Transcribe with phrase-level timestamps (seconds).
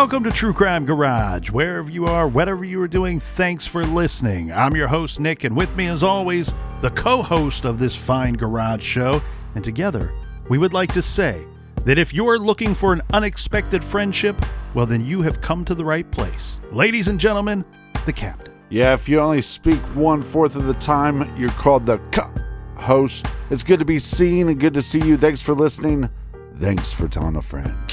[0.00, 1.50] Welcome to True Crime Garage.
[1.50, 4.50] Wherever you are, whatever you are doing, thanks for listening.
[4.50, 8.32] I'm your host, Nick, and with me, as always, the co host of this fine
[8.32, 9.20] garage show.
[9.54, 10.14] And together,
[10.48, 11.44] we would like to say
[11.84, 15.84] that if you're looking for an unexpected friendship, well, then you have come to the
[15.84, 16.60] right place.
[16.72, 17.62] Ladies and gentlemen,
[18.06, 18.54] the captain.
[18.70, 22.32] Yeah, if you only speak one fourth of the time, you're called the co
[22.74, 23.26] host.
[23.50, 25.18] It's good to be seen and good to see you.
[25.18, 26.08] Thanks for listening.
[26.56, 27.89] Thanks for telling a friend.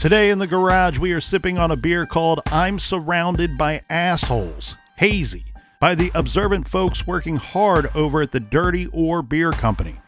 [0.00, 4.74] Today in the garage, we are sipping on a beer called I'm Surrounded by Assholes,
[4.96, 5.44] hazy,
[5.78, 10.00] by the observant folks working hard over at the Dirty Oar Beer Company.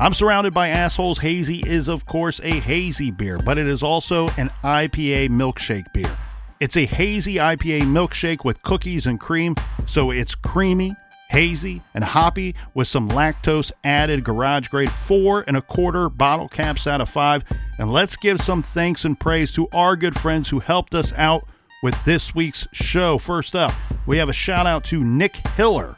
[0.00, 4.26] I'm Surrounded by Assholes Hazy is, of course, a hazy beer, but it is also
[4.30, 6.10] an IPA milkshake beer.
[6.58, 9.54] It's a hazy IPA milkshake with cookies and cream,
[9.86, 10.96] so it's creamy,
[11.36, 16.86] hazy, and hoppy with some lactose added garage grade four and a quarter bottle caps
[16.86, 17.44] out of five.
[17.78, 21.46] And let's give some thanks and praise to our good friends who helped us out
[21.82, 23.18] with this week's show.
[23.18, 23.70] First up,
[24.06, 25.96] we have a shout out to Nick Hiller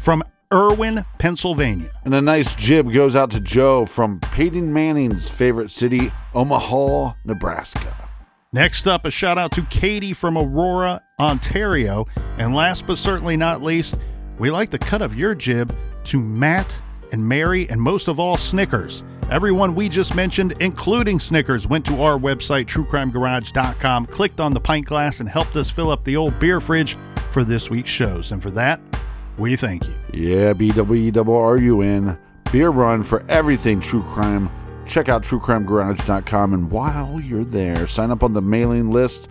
[0.00, 1.90] from Irwin, Pennsylvania.
[2.04, 8.10] And a nice jib goes out to Joe from Peyton Manning's favorite city, Omaha, Nebraska.
[8.52, 12.04] Next up, a shout out to Katie from Aurora, Ontario.
[12.36, 13.96] And last but certainly not least,
[14.38, 16.78] we like the cut of your jib to Matt
[17.12, 19.02] and Mary, and most of all, Snickers.
[19.30, 24.86] Everyone we just mentioned, including Snickers, went to our website, truecrimegarage.com, clicked on the pint
[24.86, 26.98] glass, and helped us fill up the old beer fridge
[27.30, 28.32] for this week's shows.
[28.32, 28.80] And for that,
[29.38, 29.94] we thank you.
[30.12, 32.18] Yeah, B W E W R U N.
[32.52, 34.50] Beer run for everything true crime.
[34.86, 36.54] Check out truecrimegarage.com.
[36.54, 39.28] And while you're there, sign up on the mailing list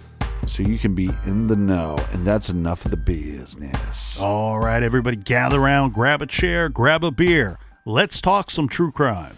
[0.47, 1.95] so you can be in the know.
[2.11, 4.19] And that's enough of the business.
[4.19, 7.57] All right, everybody, gather around, grab a chair, grab a beer.
[7.85, 9.35] Let's talk some true crime.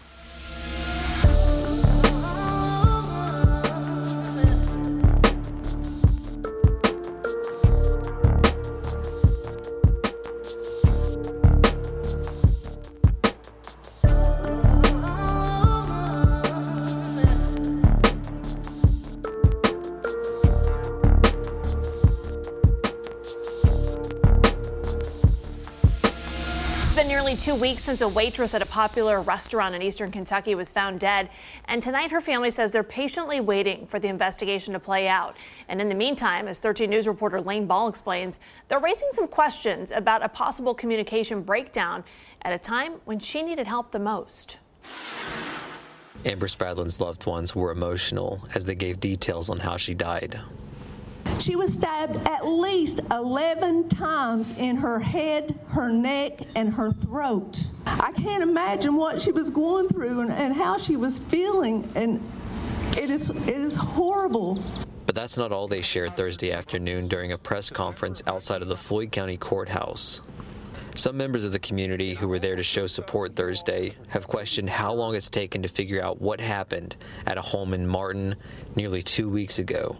[27.46, 31.30] Two weeks since a waitress at a popular restaurant in eastern Kentucky was found dead.
[31.66, 35.36] And tonight, her family says they're patiently waiting for the investigation to play out.
[35.68, 39.92] And in the meantime, as 13 News reporter Lane Ball explains, they're raising some questions
[39.92, 42.02] about a possible communication breakdown
[42.42, 44.56] at a time when she needed help the most.
[46.24, 50.40] Amber Spradlin's loved ones were emotional as they gave details on how she died.
[51.38, 57.64] She was stabbed at least 11 times in her head, her neck, and her throat.
[57.86, 62.22] I can't imagine what she was going through and, and how she was feeling, and
[62.96, 64.62] it is, it is horrible.
[65.04, 68.76] But that's not all they shared Thursday afternoon during a press conference outside of the
[68.76, 70.20] Floyd County Courthouse.
[70.96, 74.94] Some members of the community who were there to show support Thursday have questioned how
[74.94, 78.34] long it's taken to figure out what happened at a home in Martin
[78.74, 79.98] nearly two weeks ago.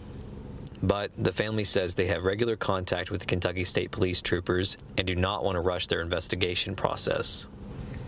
[0.83, 5.07] But the family says they have regular contact with the Kentucky State Police troopers and
[5.07, 7.47] do not want to rush their investigation process.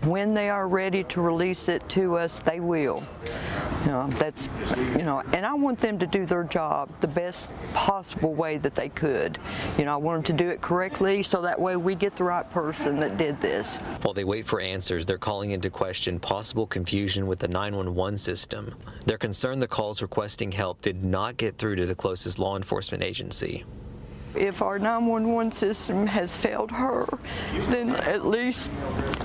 [0.03, 3.03] When they are ready to release it to us, they will.
[3.81, 4.47] You know, that's,
[4.97, 8.75] you know, and I want them to do their job the best possible way that
[8.75, 9.37] they could.
[9.77, 12.23] You know, I want them to do it correctly so that way we get the
[12.23, 13.77] right person that did this.
[14.01, 18.75] While they wait for answers, they're calling into question possible confusion with the 911 system.
[19.05, 23.03] They're concerned the calls requesting help did not get through to the closest law enforcement
[23.03, 23.65] agency.
[24.35, 27.07] If our 911 system has failed her,
[27.69, 28.71] then at least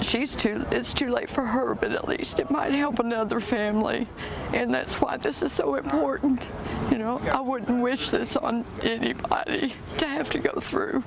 [0.00, 4.08] she's too, it's too late for her, but at least it might help another family.
[4.52, 6.48] And that's why this is so important.
[6.90, 11.02] You know, I wouldn't wish this on anybody to have to go through.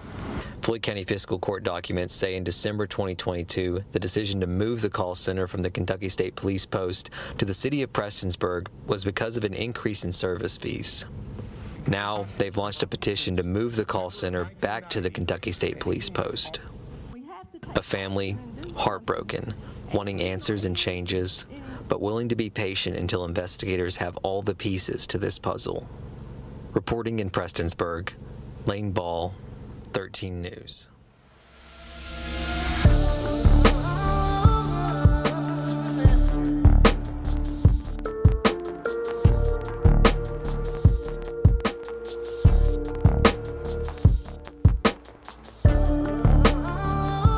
[0.61, 5.15] Floyd County Fiscal Court documents say in December 2022, the decision to move the call
[5.15, 9.44] center from the Kentucky State Police Post to the city of Prestonsburg was because of
[9.44, 11.05] an increase in service fees.
[11.88, 15.80] Now, they've launched a petition to move the call center back to the Kentucky State
[15.80, 16.60] Police Post.
[17.75, 18.38] A family
[18.75, 19.54] heartbroken,
[19.94, 21.45] wanting answers and changes,
[21.88, 25.88] but willing to be patient until investigators have all the pieces to this puzzle.
[26.74, 28.10] Reporting in Prestonsburg,
[28.66, 29.33] Lane Ball,
[29.94, 30.90] 13 News.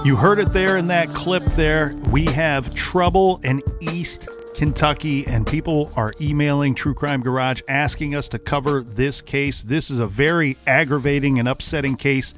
[0.09, 1.93] You heard it there in that clip there.
[2.09, 8.27] We have trouble in East Kentucky, and people are emailing True Crime Garage asking us
[8.29, 9.61] to cover this case.
[9.61, 12.33] This is a very aggravating and upsetting case.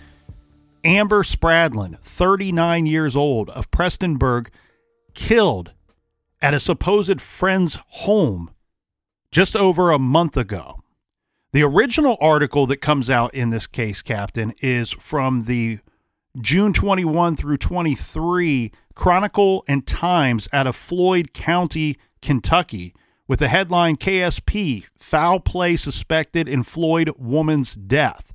[0.84, 4.50] Amber Spradlin, 39 years old, of Prestonburg,
[5.14, 5.72] killed
[6.42, 8.52] at a supposed friend's home
[9.32, 10.82] just over a month ago.
[11.54, 15.80] The original article that comes out in this case, Captain, is from the
[16.40, 22.94] June 21 through 23 Chronicle and Times out of Floyd County, Kentucky,
[23.28, 28.34] with the headline KSP Foul Play Suspected in Floyd Woman's Death.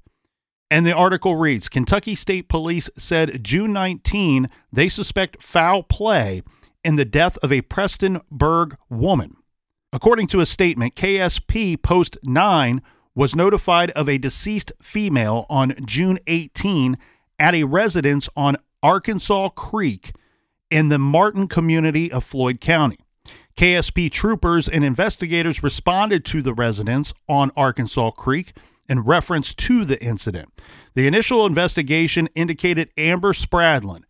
[0.71, 6.43] And the article reads Kentucky State Police said June 19 they suspect foul play
[6.85, 9.37] in the death of a Prestonburg woman.
[9.93, 12.83] According to a statement, KSP Post 9
[13.15, 16.99] was notified of a deceased female on June 18
[17.39, 20.13] at a residence on Arkansas Creek
[20.71, 22.99] in the Martin community of Floyd County.
[23.57, 28.55] KSP troopers and investigators responded to the residence on Arkansas Creek
[28.89, 30.53] in reference to the incident.
[30.95, 34.03] The initial investigation indicated Amber Spradlin,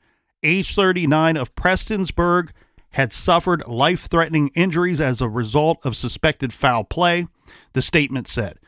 [0.43, 2.51] age 39 of Prestonsburg,
[2.91, 7.27] had suffered life threatening injuries as a result of suspected foul play,
[7.73, 8.59] the statement said.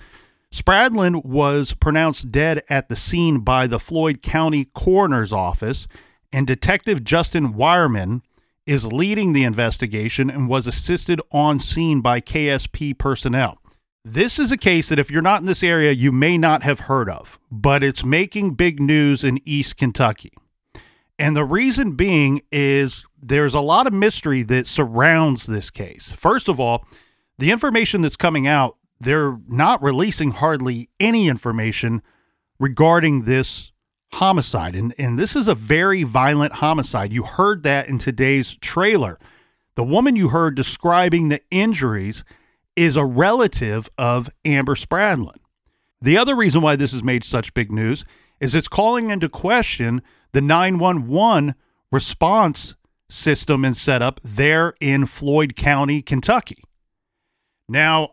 [0.52, 5.86] Spradlin was pronounced dead at the scene by the Floyd County Coroner's Office,
[6.32, 8.22] and Detective Justin Wireman
[8.66, 13.58] is leading the investigation and was assisted on scene by KSP personnel.
[14.04, 16.80] This is a case that, if you're not in this area, you may not have
[16.80, 20.32] heard of, but it's making big news in East Kentucky.
[21.18, 26.12] And the reason being is there's a lot of mystery that surrounds this case.
[26.12, 26.86] First of all,
[27.38, 32.02] the information that's coming out they're not releasing hardly any information
[32.58, 33.72] regarding this
[34.14, 34.74] homicide.
[34.74, 37.12] And, and this is a very violent homicide.
[37.12, 39.18] You heard that in today's trailer.
[39.76, 42.24] The woman you heard describing the injuries
[42.74, 45.36] is a relative of Amber Spradlin.
[46.00, 48.04] The other reason why this has made such big news
[48.40, 50.02] is it's calling into question
[50.32, 51.54] the 911
[51.90, 52.76] response
[53.08, 56.62] system and setup there in Floyd County, Kentucky.
[57.68, 58.10] Now,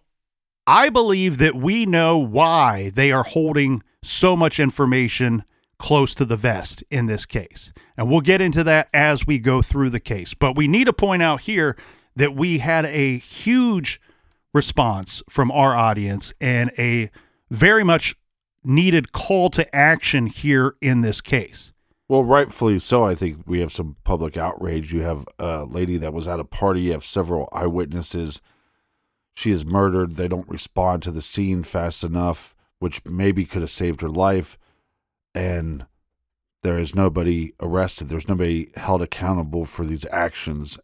[0.68, 5.44] I believe that we know why they are holding so much information
[5.78, 7.72] close to the vest in this case.
[7.98, 10.34] And we'll get into that as we go through the case.
[10.34, 11.76] But we need to point out here
[12.16, 14.00] that we had a huge
[14.54, 17.12] response from our audience and a
[17.52, 18.16] very much
[18.64, 21.74] needed call to action here in this case.
[22.08, 23.04] Well, rightfully so.
[23.04, 24.94] I think we have some public outrage.
[24.94, 28.42] You have a lady that was at a party, you have several eyewitnesses
[29.36, 30.16] she is murdered.
[30.16, 34.57] They don't respond to the scene fast enough, which maybe could have saved her life.
[35.33, 35.86] And
[36.64, 38.09] there is nobody arrested.
[38.09, 40.80] There's nobody held accountable for these actions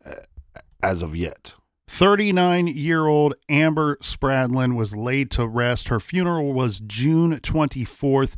[0.84, 1.54] as of yet.
[1.88, 5.90] 39 year old Amber Spradlin was laid to rest.
[5.90, 8.34] Her funeral was June 24th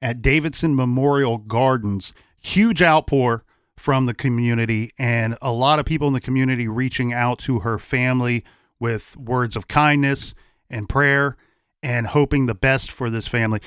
[0.00, 2.12] at Davidson Memorial Gardens.
[2.40, 3.44] Huge outpour
[3.76, 7.78] from the community, and a lot of people in the community reaching out to her
[7.78, 8.44] family
[8.84, 10.34] with words of kindness
[10.68, 11.38] and prayer
[11.82, 13.58] and hoping the best for this family.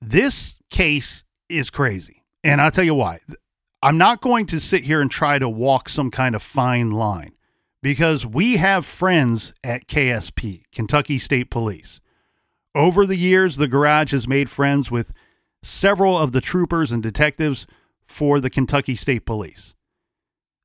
[0.00, 2.22] This case is crazy.
[2.44, 3.18] And I'll tell you why.
[3.82, 7.32] I'm not going to sit here and try to walk some kind of fine line
[7.82, 12.00] because we have friends at KSP, Kentucky State Police.
[12.76, 15.10] Over the years, the garage has made friends with
[15.64, 17.66] several of the troopers and detectives
[18.06, 19.74] for the Kentucky State Police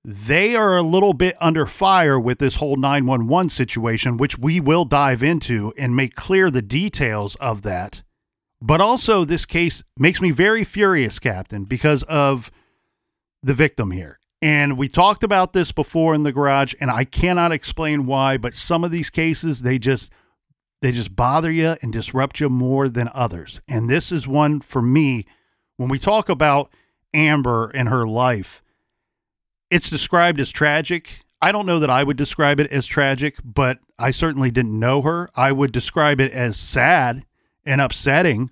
[0.03, 4.85] they are a little bit under fire with this whole 911 situation, which we will
[4.85, 8.01] dive into and make clear the details of that.
[8.61, 12.51] But also, this case makes me very furious, Captain, because of
[13.41, 14.19] the victim here.
[14.41, 18.53] And we talked about this before in the garage, and I cannot explain why, but
[18.53, 20.11] some of these cases, they just
[20.81, 23.59] they just bother you and disrupt you more than others.
[23.67, 25.25] And this is one for me
[25.75, 26.71] when we talk about
[27.13, 28.63] Amber and her life
[29.69, 31.23] it's described as tragic.
[31.41, 35.01] I don't know that I would describe it as tragic, but I certainly didn't know
[35.01, 35.29] her.
[35.35, 37.25] I would describe it as sad
[37.65, 38.51] and upsetting.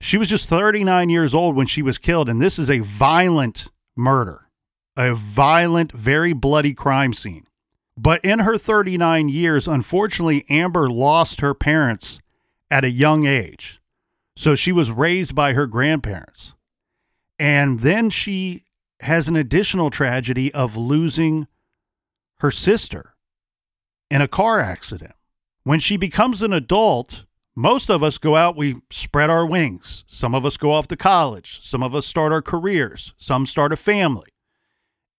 [0.00, 3.68] She was just 39 years old when she was killed, and this is a violent
[3.96, 4.48] murder,
[4.96, 7.46] a violent, very bloody crime scene.
[7.96, 12.20] But in her 39 years, unfortunately, Amber lost her parents
[12.70, 13.80] at a young age.
[14.36, 16.54] So she was raised by her grandparents.
[17.40, 18.64] And then she
[19.00, 21.46] has an additional tragedy of losing
[22.40, 23.14] her sister
[24.10, 25.12] in a car accident.
[25.64, 27.24] When she becomes an adult,
[27.54, 30.04] most of us go out, we spread our wings.
[30.06, 31.60] Some of us go off to college.
[31.62, 33.12] Some of us start our careers.
[33.16, 34.30] Some start a family.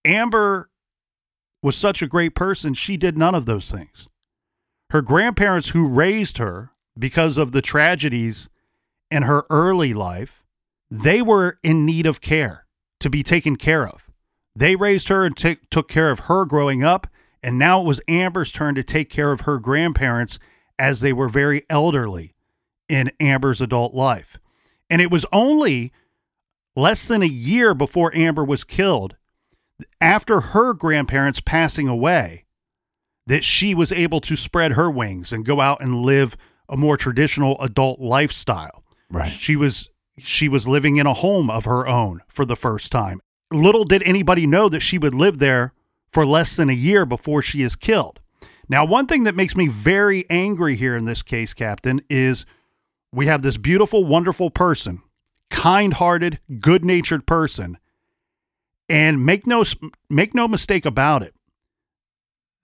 [0.06, 0.70] Amber
[1.62, 4.08] was such a great person, she did none of those things.
[4.92, 8.48] Her grandparents, who raised her because of the tragedies
[9.12, 10.44] in her early life,
[10.90, 12.66] they were in need of care
[13.00, 14.10] to be taken care of.
[14.56, 17.08] They raised her and t- took care of her growing up,
[17.42, 20.40] and now it was Amber's turn to take care of her grandparents
[20.78, 22.36] as they were very elderly
[22.88, 24.38] in Amber's adult life.
[24.90, 25.94] And it was only
[26.76, 29.16] less than a year before Amber was killed,
[30.02, 32.46] after her grandparents passing away,
[33.28, 36.36] that she was able to spread her wings and go out and live
[36.68, 38.84] a more traditional adult lifestyle.
[39.10, 39.28] Right.
[39.28, 39.90] She was
[40.24, 43.22] she was living in a home of her own for the first time.
[43.52, 45.74] Little did anybody know that she would live there
[46.12, 48.20] for less than a year before she is killed.
[48.68, 52.46] Now, one thing that makes me very angry here in this case, Captain, is
[53.12, 55.02] we have this beautiful, wonderful person,
[55.50, 57.78] kind hearted, good natured person.
[58.88, 59.64] And make no,
[60.10, 61.34] make no mistake about it.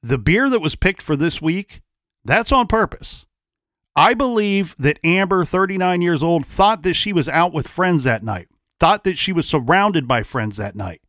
[0.04, 1.82] The beer that was picked for this week,
[2.24, 3.25] that's on purpose.
[3.96, 8.24] I believe that Amber, 39 years old, thought that she was out with friends that
[8.24, 8.50] night,
[8.80, 11.02] thought that she was surrounded by friends that night.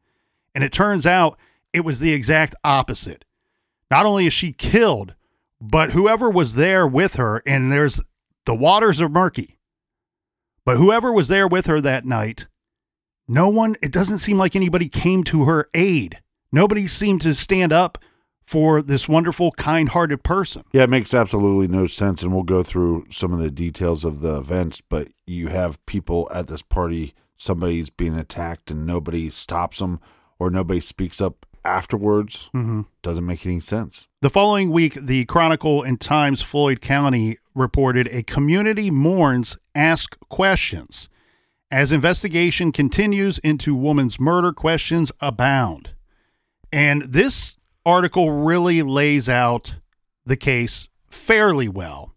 [0.54, 1.38] And it turns out
[1.72, 3.24] it was the exact opposite.
[3.90, 5.14] Not only is she killed,
[5.60, 8.00] but whoever was there with her, and there's
[8.44, 9.58] the waters are murky,
[10.64, 12.46] but whoever was there with her that night,
[13.28, 16.20] no one, it doesn't seem like anybody came to her aid.
[16.52, 17.98] Nobody seemed to stand up
[18.46, 20.62] for this wonderful, kind hearted person.
[20.72, 22.22] Yeah, it makes absolutely no sense.
[22.22, 26.28] And we'll go through some of the details of the events, but you have people
[26.32, 30.00] at this party, somebody's being attacked, and nobody stops them
[30.38, 32.48] or nobody speaks up afterwards.
[32.54, 32.82] Mm-hmm.
[33.02, 34.06] Doesn't make any sense.
[34.22, 41.08] The following week, the Chronicle and Times Floyd County reported a community mourns ask questions.
[41.68, 45.90] As investigation continues into woman's murder, questions abound.
[46.72, 47.55] And this
[47.86, 49.76] article really lays out
[50.26, 52.12] the case fairly well.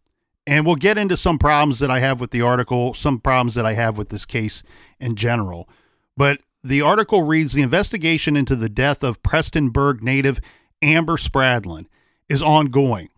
[0.48, 3.68] And we'll get into some problems that I have with the article, some problems that
[3.68, 4.64] I have with this case
[5.00, 5.70] in general.
[6.18, 10.42] But the article reads The investigation into the death of Prestonburg native
[10.82, 11.86] Amber Spradlin
[12.28, 13.10] is ongoing,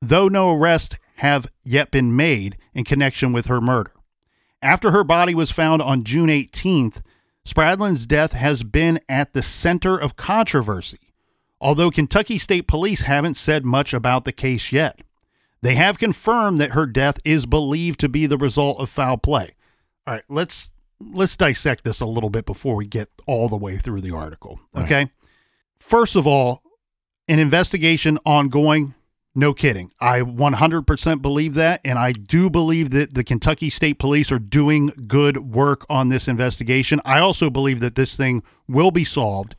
[0.00, 3.92] though no arrests have yet been made in connection with her murder.
[4.62, 7.02] After her body was found on June 18th,
[7.46, 11.05] Spradlin's death has been at the center of controversy,
[11.60, 15.00] although Kentucky State Police haven't said much about the case yet.
[15.62, 19.54] They have confirmed that her death is believed to be the result of foul play.
[20.06, 20.70] All right, let's
[21.00, 24.60] let's dissect this a little bit before we get all the way through the article.
[24.76, 24.94] Okay?
[24.94, 25.10] Right.
[25.78, 26.62] First of all,
[27.28, 28.94] an investigation ongoing
[29.36, 29.92] no kidding.
[30.00, 31.82] I 100% believe that.
[31.84, 36.26] And I do believe that the Kentucky State Police are doing good work on this
[36.26, 37.02] investigation.
[37.04, 39.54] I also believe that this thing will be solved.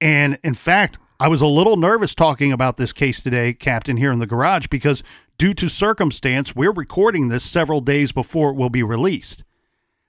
[0.00, 4.12] And in fact, I was a little nervous talking about this case today, Captain, here
[4.12, 5.02] in the garage, because
[5.36, 9.42] due to circumstance, we're recording this several days before it will be released.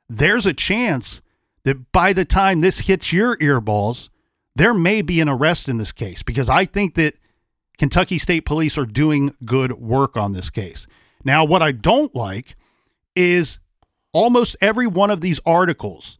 [0.07, 1.23] There's a chance
[1.63, 4.09] that by the time this hits your earballs,
[4.55, 7.15] there may be an arrest in this case because I think that
[7.79, 10.85] Kentucky State Police are doing good work on this case.
[11.23, 12.55] Now, what I don't like
[13.15, 13.59] is
[14.11, 16.19] almost every one of these articles,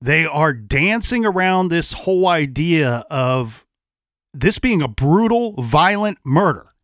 [0.00, 3.63] they are dancing around this whole idea of
[4.34, 6.74] this being a brutal, violent murder.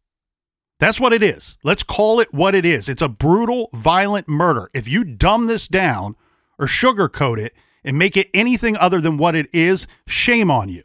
[0.79, 1.59] That's what it is.
[1.63, 2.89] Let's call it what it is.
[2.89, 4.71] It's a brutal, violent murder.
[4.73, 6.17] If you dumb this down
[6.59, 7.55] or sugarcoat it
[7.85, 10.83] and make it anything other than what it is, shame on you.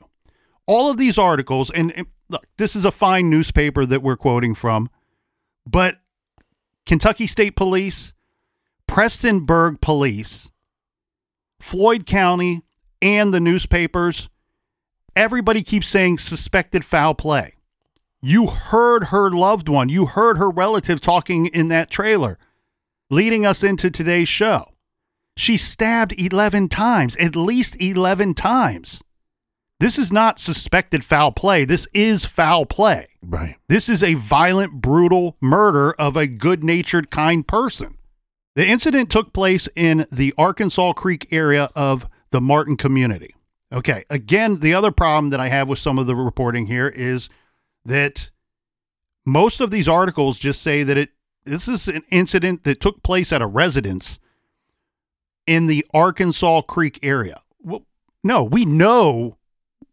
[0.65, 4.89] All of these articles, and look, this is a fine newspaper that we're quoting from,
[5.65, 5.99] but
[6.85, 8.13] Kentucky State Police,
[8.87, 10.51] Prestonburg Police,
[11.59, 12.63] Floyd County,
[13.01, 14.29] and the newspapers,
[15.15, 17.53] everybody keeps saying suspected foul play.
[18.21, 22.39] You heard her loved one, you heard her relative talking in that trailer,
[23.09, 24.71] leading us into today's show.
[25.37, 29.03] She stabbed 11 times, at least 11 times.
[29.79, 31.65] This is not suspected foul play.
[31.65, 33.07] This is foul play.
[33.21, 33.57] Right.
[33.67, 37.97] This is a violent, brutal murder of a good natured, kind person.
[38.55, 43.34] The incident took place in the Arkansas Creek area of the Martin community.
[43.73, 44.05] Okay.
[44.09, 47.29] Again, the other problem that I have with some of the reporting here is
[47.83, 48.29] that
[49.25, 51.09] most of these articles just say that it
[51.45, 54.19] this is an incident that took place at a residence
[55.45, 57.41] in the Arkansas Creek area.
[57.61, 57.83] Well,
[58.23, 59.37] no, we know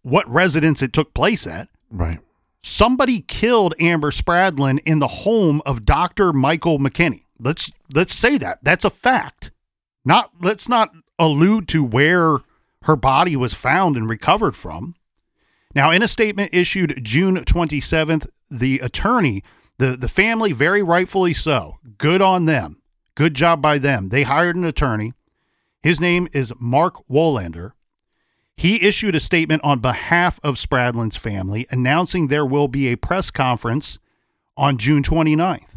[0.00, 1.68] what residence it took place at.
[1.90, 2.20] Right.
[2.62, 6.32] Somebody killed Amber Spradlin in the home of Dr.
[6.32, 7.24] Michael McKinney.
[7.38, 8.60] Let's let's say that.
[8.62, 9.50] That's a fact.
[10.04, 12.38] Not let's not allude to where
[12.84, 14.94] her body was found and recovered from.
[15.74, 19.42] Now, in a statement issued June 27th, the attorney,
[19.78, 22.82] the, the family, very rightfully so, good on them.
[23.14, 24.08] Good job by them.
[24.08, 25.12] They hired an attorney.
[25.82, 27.72] His name is Mark Wohlander.
[28.56, 33.30] He issued a statement on behalf of Spradlin's family announcing there will be a press
[33.30, 33.98] conference
[34.56, 35.68] on June 29th.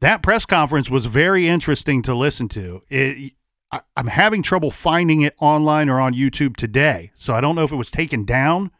[0.00, 2.82] That press conference was very interesting to listen to.
[2.88, 3.32] It,
[3.72, 7.64] I, I'm having trouble finding it online or on YouTube today, so I don't know
[7.64, 8.70] if it was taken down.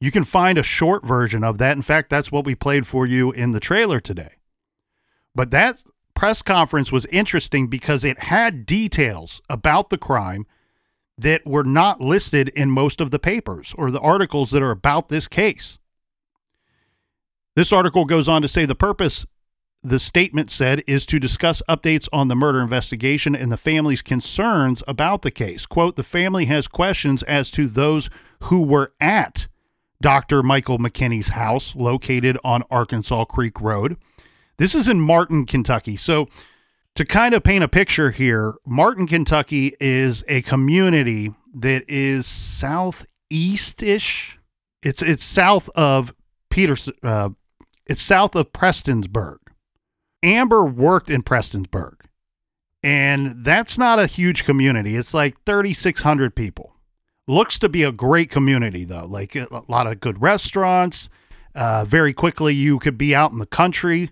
[0.00, 1.76] You can find a short version of that.
[1.76, 4.34] In fact, that's what we played for you in the trailer today.
[5.34, 5.82] But that
[6.14, 10.46] press conference was interesting because it had details about the crime
[11.18, 15.08] that were not listed in most of the papers or the articles that are about
[15.08, 15.78] this case.
[17.54, 19.26] This article goes on to say the purpose,
[19.84, 24.82] the statement said, is to discuss updates on the murder investigation and the family's concerns
[24.86, 25.66] about the case.
[25.66, 28.08] Quote, the family has questions as to those
[28.44, 29.48] who were at
[30.00, 30.42] Dr.
[30.42, 33.96] Michael McKinney's house located on Arkansas Creek Road.
[34.58, 35.96] This is in Martin, Kentucky.
[35.96, 36.28] So,
[36.94, 44.38] to kind of paint a picture here, Martin, Kentucky is a community that is southeast-ish.
[44.82, 46.12] It's it's south of
[46.50, 46.90] Peters.
[47.02, 47.30] Uh,
[47.86, 49.38] it's south of Prestonsburg.
[50.22, 52.00] Amber worked in Prestonsburg,
[52.82, 54.96] and that's not a huge community.
[54.96, 56.76] It's like 3,600 people.
[57.28, 59.06] Looks to be a great community though.
[59.06, 61.08] Like a lot of good restaurants.
[61.54, 64.10] Uh, very quickly, you could be out in the country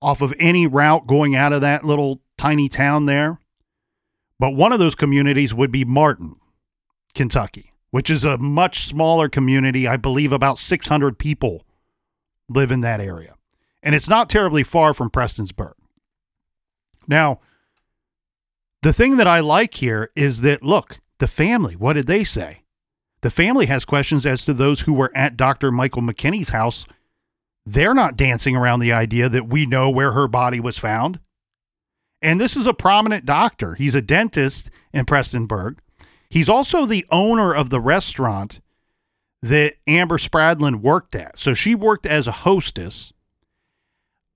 [0.00, 3.38] off of any route going out of that little tiny town there.
[4.38, 6.36] But one of those communities would be Martin,
[7.14, 9.86] Kentucky, which is a much smaller community.
[9.86, 11.64] I believe about 600 people
[12.48, 13.34] live in that area.
[13.84, 15.74] And it's not terribly far from Prestonsburg.
[17.06, 17.38] Now,
[18.82, 22.62] the thing that I like here is that, look, the family, what did they say?
[23.20, 25.70] The family has questions as to those who were at Dr.
[25.70, 26.86] Michael McKinney's house
[27.66, 31.18] they're not dancing around the idea that we know where her body was found.
[32.20, 33.74] And this is a prominent doctor.
[33.74, 35.78] He's a dentist in Prestonsburg.
[36.28, 38.60] He's also the owner of the restaurant
[39.42, 41.38] that Amber Spradlin worked at.
[41.38, 43.12] So she worked as a hostess.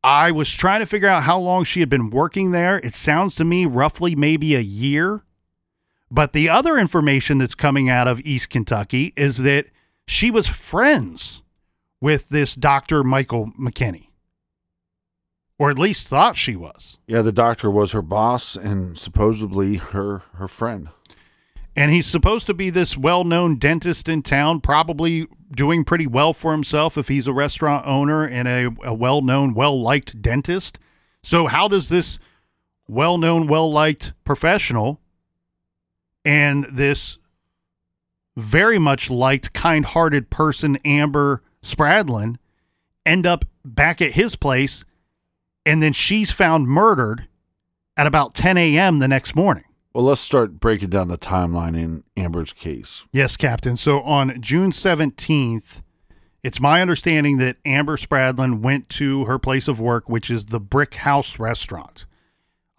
[0.03, 2.79] I was trying to figure out how long she had been working there.
[2.79, 5.23] It sounds to me roughly maybe a year.
[6.11, 9.67] But the other information that's coming out of East Kentucky is that
[10.07, 11.43] she was friends
[12.01, 13.05] with this Dr.
[13.05, 14.07] Michael McKinney.
[15.59, 16.99] Or at least thought she was.
[17.07, 20.91] Yeah, the doctor was her boss and supposedly her her friend.
[21.75, 26.53] And he's supposed to be this well-known dentist in town, probably doing pretty well for
[26.53, 30.79] himself if he's a restaurant owner and a, a well-known, well-liked dentist.
[31.23, 32.19] So how does this
[32.87, 35.01] well-known, well-liked professional
[36.25, 37.19] and this
[38.37, 42.37] very much liked, kind-hearted person, Amber Spradlin
[43.05, 44.85] end up back at his place,
[45.67, 47.29] and then she's found murdered
[47.97, 49.01] at about 10 a.m.
[49.01, 49.65] the next morning.
[49.99, 53.05] Well, let's start breaking down the timeline in Amber's case.
[53.11, 53.77] Yes, Captain.
[53.77, 55.83] So on June 17th,
[56.45, 60.61] it's my understanding that Amber Spradlin went to her place of work, which is the
[60.61, 62.07] Brick House Restaurant.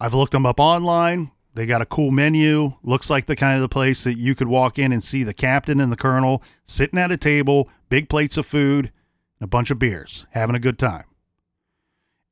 [0.00, 1.30] I've looked them up online.
[1.52, 2.72] They got a cool menu.
[2.82, 5.34] Looks like the kind of the place that you could walk in and see the
[5.34, 8.92] captain and the colonel sitting at a table, big plates of food,
[9.38, 11.04] and a bunch of beers, having a good time.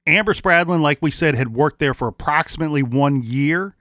[0.07, 3.75] Amber Spradlin, like we said, had worked there for approximately one year,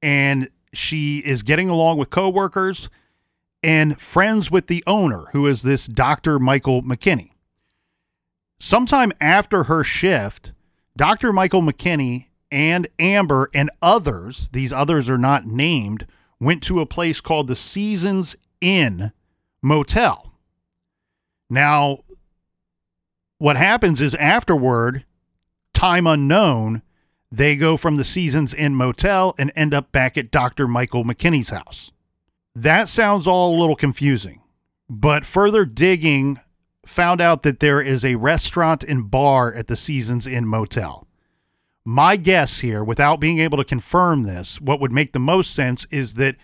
[0.00, 2.90] and she is getting along with coworkers
[3.62, 6.38] and friends with the owner, who is this Dr.
[6.38, 7.30] Michael McKinney.
[8.60, 10.52] Sometime after her shift,
[10.96, 11.32] Dr.
[11.32, 16.06] Michael McKinney and Amber and others, these others are not named,
[16.38, 19.12] went to a place called the Seasons Inn
[19.62, 20.32] Motel.
[21.50, 22.00] Now,
[23.38, 25.04] what happens is afterward,
[25.72, 26.82] time unknown,
[27.36, 30.68] they go from the Seasons Inn Motel and end up back at Dr.
[30.68, 31.90] Michael McKinney's house.
[32.54, 34.40] That sounds all a little confusing,
[34.88, 36.38] but further digging
[36.86, 41.08] found out that there is a restaurant and bar at the Seasons Inn Motel.
[41.84, 45.86] My guess here, without being able to confirm this, what would make the most sense
[45.90, 46.36] is that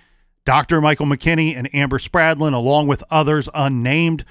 [0.44, 0.80] Dr.
[0.80, 4.24] Michael McKinney and Amber Spradlin, along with others unnamed,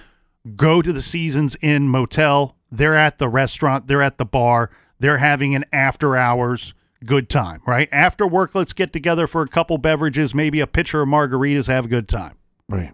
[0.58, 2.58] go to the Seasons Inn Motel.
[2.70, 6.74] They're at the restaurant, they're at the bar, they're having an after hours
[7.06, 7.88] good time, right?
[7.92, 11.86] After work, let's get together for a couple beverages, maybe a pitcher of margaritas, have
[11.86, 12.36] a good time.
[12.68, 12.94] Right.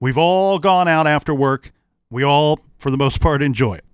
[0.00, 1.72] We've all gone out after work.
[2.10, 3.84] We all, for the most part, enjoy it.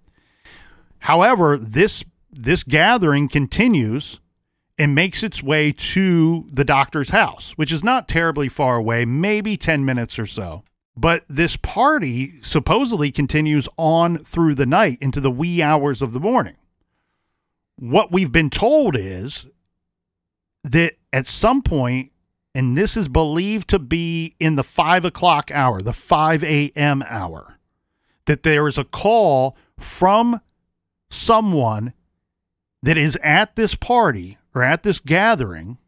[0.99, 4.19] However, this this gathering continues
[4.77, 9.57] and makes its way to the doctor's house, which is not terribly far away, maybe
[9.57, 10.65] 10 minutes or so.
[10.97, 16.21] But this party supposedly continues on through the night into the wee hours of the
[16.21, 16.57] morning.
[17.77, 19.49] What we've been told is
[20.63, 22.13] that at some point,
[22.55, 27.03] and this is believed to be in the five o'clock hour, the 5 a.m.
[27.09, 27.59] hour,
[28.27, 30.41] that there is a call from
[31.11, 31.93] someone
[32.83, 35.79] that is at this party or at this gathering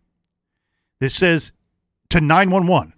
[1.01, 1.53] that says
[2.11, 2.93] to 911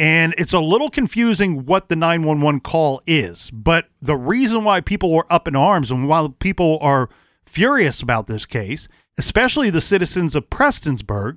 [0.00, 3.50] and it's a little confusing what the 911 call is.
[3.50, 7.10] But the reason why people are up in arms and why people are
[7.44, 11.36] furious about this case, especially the citizens of Prestonsburg,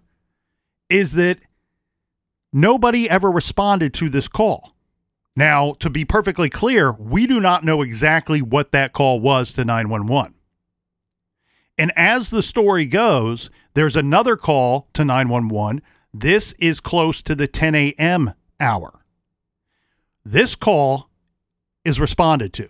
[0.90, 1.40] is that
[2.54, 4.74] nobody ever responded to this call.
[5.36, 9.66] Now, to be perfectly clear, we do not know exactly what that call was to
[9.66, 10.36] 911.
[11.78, 15.82] And as the story goes, there's another call to 911.
[16.14, 19.06] This is close to the 10 a.m hour.
[20.26, 21.10] This call
[21.86, 22.70] is responded to.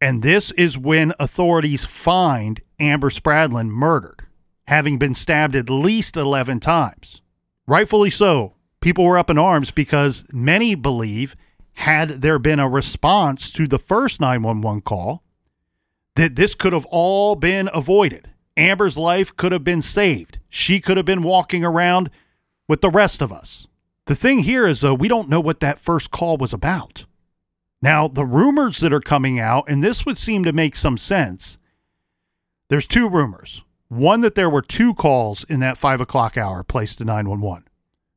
[0.00, 4.26] And this is when authorities find Amber Spradlin murdered,
[4.66, 7.22] having been stabbed at least 11 times.
[7.66, 8.54] Rightfully so.
[8.80, 11.36] People were up in arms because many believe,
[11.74, 15.22] had there been a response to the first 911 call,
[16.16, 18.28] that this could have all been avoided.
[18.56, 20.38] Amber's life could have been saved.
[20.48, 22.10] She could have been walking around
[22.68, 23.66] with the rest of us.
[24.06, 27.06] The thing here is, though, we don't know what that first call was about.
[27.80, 31.58] Now, the rumors that are coming out, and this would seem to make some sense.
[32.68, 33.64] There's two rumors.
[33.88, 37.64] One, that there were two calls in that five o'clock hour placed to 911.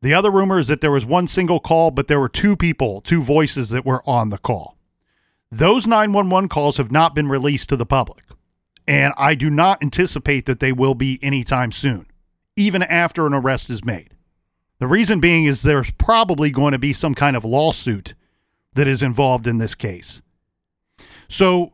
[0.02, 3.02] The other rumor is that there was one single call, but there were two people,
[3.02, 4.78] two voices that were on the call.
[5.52, 8.24] Those 911 calls have not been released to the public,
[8.88, 12.08] and I do not anticipate that they will be anytime soon,
[12.56, 14.15] even after an arrest is made.
[14.80, 18.14] The reason being is there's probably going to be some kind of lawsuit
[18.74, 20.22] that is involved in this case.
[21.28, 21.72] So,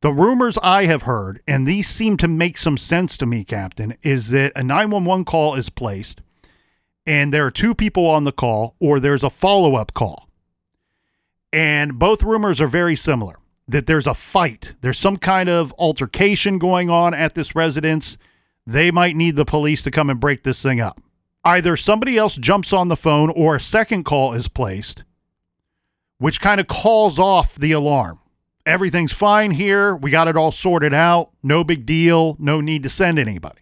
[0.00, 3.96] the rumors I have heard, and these seem to make some sense to me, Captain,
[4.02, 6.22] is that a 911 call is placed
[7.08, 10.28] and there are two people on the call, or there's a follow up call.
[11.50, 16.58] And both rumors are very similar that there's a fight, there's some kind of altercation
[16.58, 18.18] going on at this residence.
[18.66, 21.00] They might need the police to come and break this thing up
[21.44, 25.04] either somebody else jumps on the phone or a second call is placed,
[26.18, 28.18] which kind of calls off the alarm.
[28.66, 29.96] Everything's fine here.
[29.96, 31.30] We got it all sorted out.
[31.42, 32.36] No big deal.
[32.38, 33.60] No need to send anybody.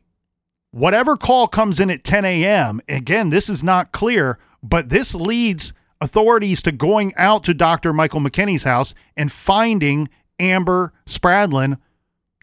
[0.73, 5.73] Whatever call comes in at 10 a.m., again, this is not clear, but this leads
[6.01, 7.93] authorities to going out to Dr.
[7.93, 10.09] Michael McKinney's house and finding
[10.39, 11.79] Amber Spradlin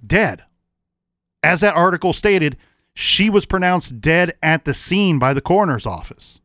[0.06, 0.44] dead.
[1.44, 2.58] As that article stated,
[2.94, 6.40] she was pronounced dead at the scene by the coroner's office.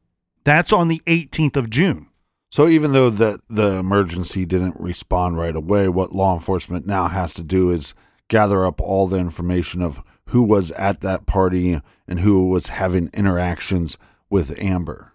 [0.44, 2.06] That's on the 18th of June.
[2.50, 7.34] So even though the the emergency didn't respond right away, what law enforcement now has
[7.34, 7.94] to do is
[8.28, 13.10] gather up all the information of who was at that party and who was having
[13.12, 13.98] interactions
[14.30, 15.12] with Amber.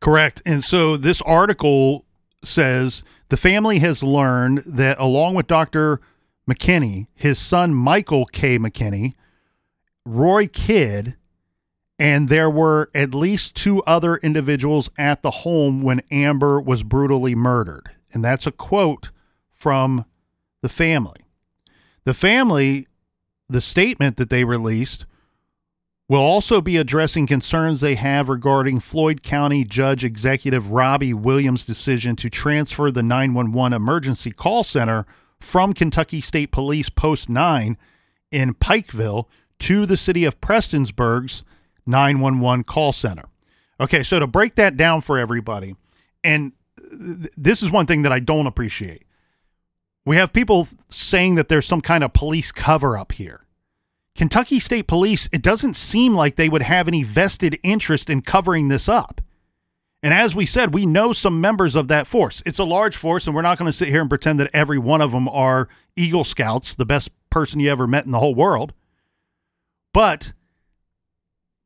[0.00, 0.42] Correct.
[0.44, 2.04] And so this article
[2.44, 6.00] says the family has learned that along with Dr.
[6.48, 8.58] McKinney, his son Michael K.
[8.58, 9.14] McKinney
[10.04, 11.16] Roy Kidd,
[11.98, 17.34] and there were at least two other individuals at the home when Amber was brutally
[17.34, 17.90] murdered.
[18.12, 19.10] And that's a quote
[19.52, 20.04] from
[20.60, 21.20] the family.
[22.04, 22.88] The family,
[23.48, 25.06] the statement that they released,
[26.08, 32.16] will also be addressing concerns they have regarding Floyd County Judge Executive Robbie Williams' decision
[32.16, 35.06] to transfer the 911 emergency call center
[35.40, 37.78] from Kentucky State Police Post 9
[38.30, 39.26] in Pikeville
[39.62, 41.44] to the city of Prestonsburg's
[41.86, 43.28] 911 call center.
[43.80, 45.76] Okay, so to break that down for everybody,
[46.24, 49.04] and th- this is one thing that I don't appreciate.
[50.04, 53.46] We have people saying that there's some kind of police cover up here.
[54.16, 58.66] Kentucky State Police, it doesn't seem like they would have any vested interest in covering
[58.68, 59.20] this up.
[60.02, 62.42] And as we said, we know some members of that force.
[62.44, 64.78] It's a large force, and we're not going to sit here and pretend that every
[64.78, 68.34] one of them are Eagle Scouts, the best person you ever met in the whole
[68.34, 68.72] world.
[69.92, 70.32] But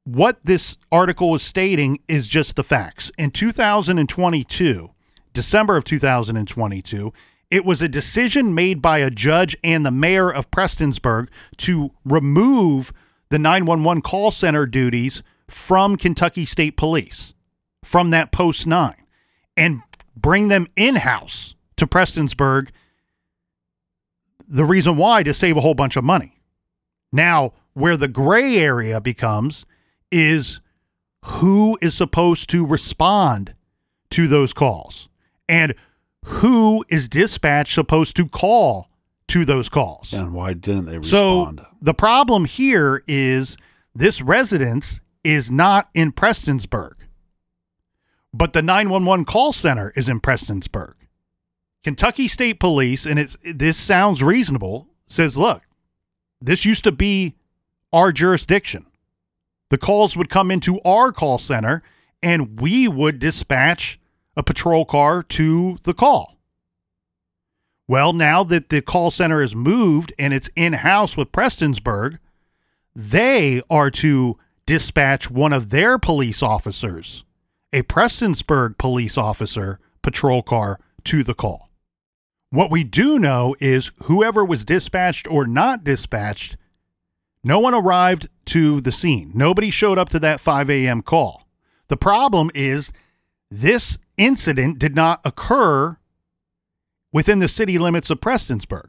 [0.05, 3.11] what this article is stating is just the facts.
[3.19, 4.91] In 2022,
[5.33, 7.13] December of 2022,
[7.51, 12.93] it was a decision made by a judge and the mayor of Prestonsburg to remove
[13.31, 17.35] the 911 call center duties from Kentucky State Police,
[17.85, 18.95] from that post 9,
[19.57, 19.83] and
[20.17, 22.71] bring them in house to Prestonsburg
[24.49, 26.39] the reason why to save a whole bunch of money.
[27.13, 29.67] Now, where the gray area becomes
[30.11, 30.63] is
[31.27, 33.55] who is supposed to respond
[34.09, 35.11] to those calls
[35.47, 35.75] and
[36.25, 38.89] who is dispatch supposed to call
[39.29, 40.15] to those calls.
[40.15, 41.61] And why didn't they respond?
[41.61, 43.59] So the problem here is
[43.95, 46.95] this residence is not in Prestonsburg,
[48.33, 50.95] but the 911 call center is in Prestonsburg.
[51.85, 55.63] Kentucky State Police, and it's this sounds reasonable, says, look,
[56.41, 57.35] this used to be
[57.97, 58.85] our jurisdiction.
[59.71, 61.83] The calls would come into our call center,
[62.23, 63.99] and we would dispatch
[64.37, 66.37] a patrol car to the call.
[67.89, 72.19] Well, now that the call center is moved and it's in house with Prestonsburg,
[72.95, 77.25] they are to dispatch one of their police officers,
[77.73, 81.71] a Prestonsburg police officer, patrol car to the call.
[82.51, 86.59] What we do know is whoever was dispatched or not dispatched,
[87.47, 89.31] no one arrived to the scene.
[89.33, 91.01] Nobody showed up to that 5 a.m.
[91.01, 91.47] call.
[91.87, 92.93] The problem is
[93.53, 95.97] this incident did not occur
[97.13, 98.89] within the city limits of Prestonsburg.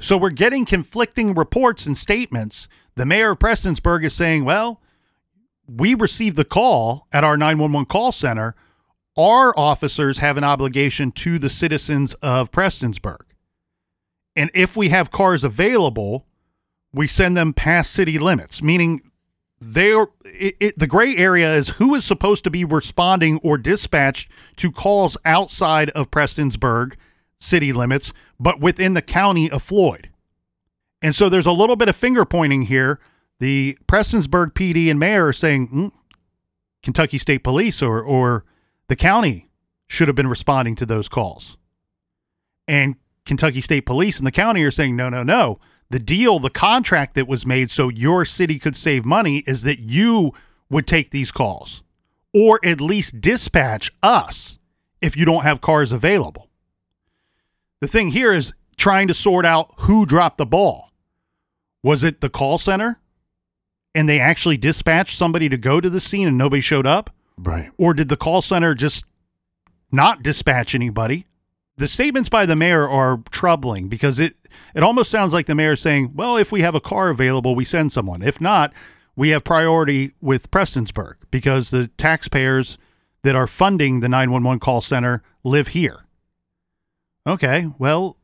[0.00, 2.68] So we're getting conflicting reports and statements.
[2.96, 4.82] The mayor of Prestonsburg is saying, well,
[5.68, 8.56] we received the call at our 911 call center.
[9.16, 13.26] Our officers have an obligation to the citizens of Prestonsburg.
[14.34, 16.24] And if we have cars available,
[16.92, 19.02] we send them past city limits, meaning
[19.60, 24.30] they're it, it, the gray area is who is supposed to be responding or dispatched
[24.56, 26.94] to calls outside of Prestonsburg
[27.40, 30.10] city limits, but within the county of Floyd.
[31.02, 32.98] And so there's a little bit of finger pointing here.
[33.40, 35.92] The Prestonsburg PD and mayor are saying mm,
[36.82, 38.44] Kentucky State Police or or
[38.88, 39.48] the county
[39.86, 41.56] should have been responding to those calls.
[42.66, 45.58] And Kentucky State Police and the county are saying no, no, no
[45.90, 49.80] the deal, the contract that was made so your city could save money is that
[49.80, 50.32] you
[50.70, 51.82] would take these calls
[52.34, 54.58] or at least dispatch us
[55.00, 56.48] if you don't have cars available.
[57.80, 60.90] The thing here is trying to sort out who dropped the ball.
[61.82, 63.00] Was it the call center
[63.94, 67.10] and they actually dispatched somebody to go to the scene and nobody showed up?
[67.38, 67.70] Right.
[67.78, 69.04] Or did the call center just
[69.90, 71.26] not dispatch anybody?
[71.78, 74.34] The statements by the mayor are troubling because it
[74.74, 77.54] it almost sounds like the mayor is saying, well, if we have a car available,
[77.54, 78.20] we send someone.
[78.20, 78.72] If not,
[79.14, 82.78] we have priority with Prestonsburg because the taxpayers
[83.22, 86.04] that are funding the 911 call center live here.
[87.26, 88.16] Okay, well,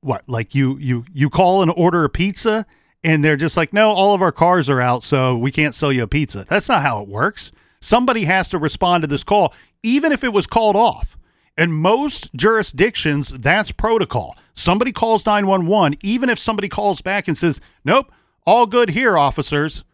[0.00, 0.28] what?
[0.28, 2.66] Like you you you call and order a pizza
[3.04, 5.92] and they're just like, "No, all of our cars are out, so we can't sell
[5.92, 7.52] you a pizza." That's not how it works.
[7.80, 11.16] Somebody has to respond to this call even if it was called off.
[11.60, 14.34] In most jurisdictions, that's protocol.
[14.54, 18.10] Somebody calls 911, even if somebody calls back and says, Nope,
[18.46, 19.84] all good here, officers,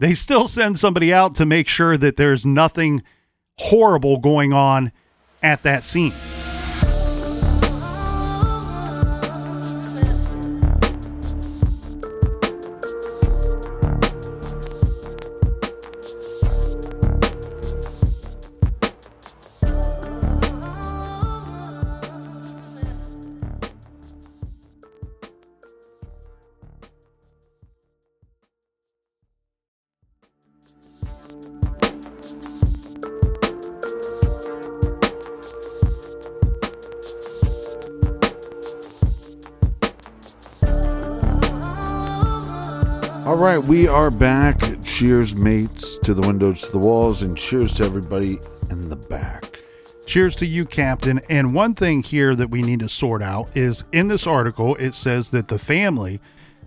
[0.00, 3.04] they still send somebody out to make sure that there's nothing
[3.58, 4.90] horrible going on
[5.40, 6.12] at that scene.
[43.34, 44.62] All right, we are back.
[44.84, 48.38] Cheers, mates, to the windows, to the walls, and cheers to everybody
[48.70, 49.58] in the back.
[50.06, 51.20] Cheers to you, Captain.
[51.28, 54.94] And one thing here that we need to sort out is in this article, it
[54.94, 56.20] says that the family,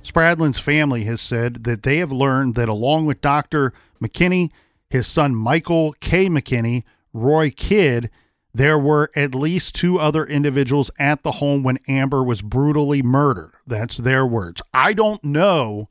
[0.03, 3.71] Spradlin's family, has said that they have learned that along with Dr.
[4.03, 4.51] McKinney,
[4.89, 6.27] his son Michael K.
[6.27, 8.09] McKinney, Roy Kidd,
[8.53, 13.53] there were at least two other individuals at the home when Amber was brutally murdered.
[13.65, 14.61] That's their words.
[14.73, 15.87] I don't know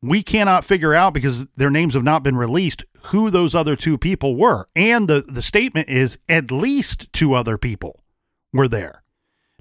[0.00, 3.98] we cannot figure out because their names have not been released who those other two
[3.98, 4.68] people were.
[4.76, 8.02] And the, the statement is at least two other people
[8.52, 9.02] were there.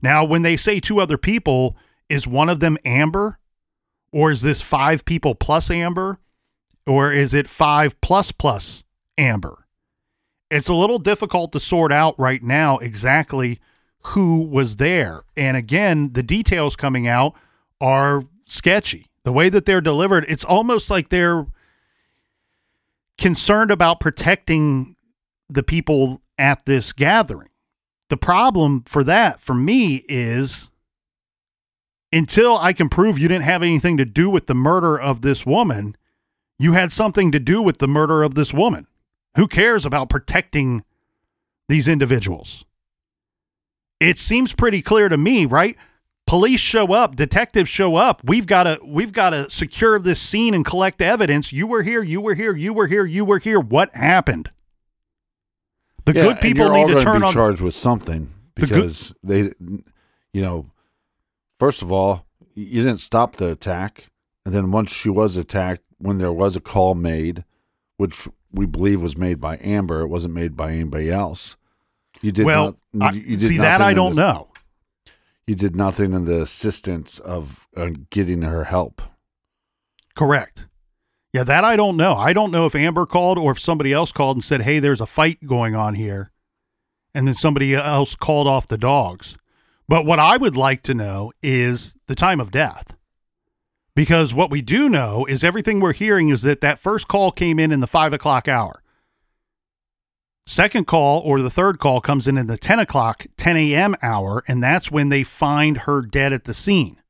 [0.02, 1.76] Now, when they say two other people,
[2.10, 3.40] is one of them Amber?
[4.12, 6.20] Or is this five people plus Amber?
[6.86, 8.84] Or is it five plus plus
[9.18, 9.66] Amber?
[10.50, 13.60] It's a little difficult to sort out right now exactly
[14.04, 15.24] who was there.
[15.36, 17.34] And again, the details coming out
[17.82, 21.48] are sketchy the way that they're delivered, it's almost like they're
[23.18, 24.96] concerned about protecting
[25.50, 27.50] the people at this gathering.
[28.08, 30.72] The problem for that, for me, is
[32.14, 35.46] until I can prove you didn't have anything to do with the murder of this
[35.46, 35.98] woman,
[36.58, 38.88] you had something to do with the murder of this woman.
[39.36, 40.86] Who cares about protecting
[41.68, 42.64] these individuals?
[44.00, 45.76] It seems pretty clear to me, right?
[46.28, 48.22] Police show up, detectives show up.
[48.24, 51.54] We've got to we've got to secure this scene and collect evidence.
[51.54, 53.60] You were here, you were here, you were here, you were here.
[53.62, 54.52] What happened?
[56.06, 59.14] The Yeah, good people need to turn be on charged with something The good- because
[59.24, 59.52] they,
[60.34, 60.70] you know,
[61.60, 64.08] first of all, you didn't stop the attack,
[64.46, 67.46] and then once she was attacked, when there was a call made,
[67.98, 71.56] which we believe was made by Amber, it wasn't made by anybody else.
[72.22, 74.50] You did well, not, you, you did see that I don't the- know.
[75.48, 79.02] You did nothing in the assistance of uh, getting her help.
[80.14, 80.68] Correct.
[81.32, 82.16] Yeah, that I don't know.
[82.16, 85.02] I don't know if Amber called or if somebody else called and said, "Hey, there's
[85.02, 86.32] a fight going on here,"
[87.14, 89.38] and then somebody else called off the dogs.
[89.88, 92.94] But what I would like to know is the time of death.
[93.96, 97.58] Because what we do know is everything we're hearing is that that first call came
[97.58, 98.84] in in the five o'clock hour.
[100.50, 103.96] Second call or the third call comes in in the 10 o'clock, 10 a.m.
[104.02, 107.02] hour, and that's when they find her dead at the scene.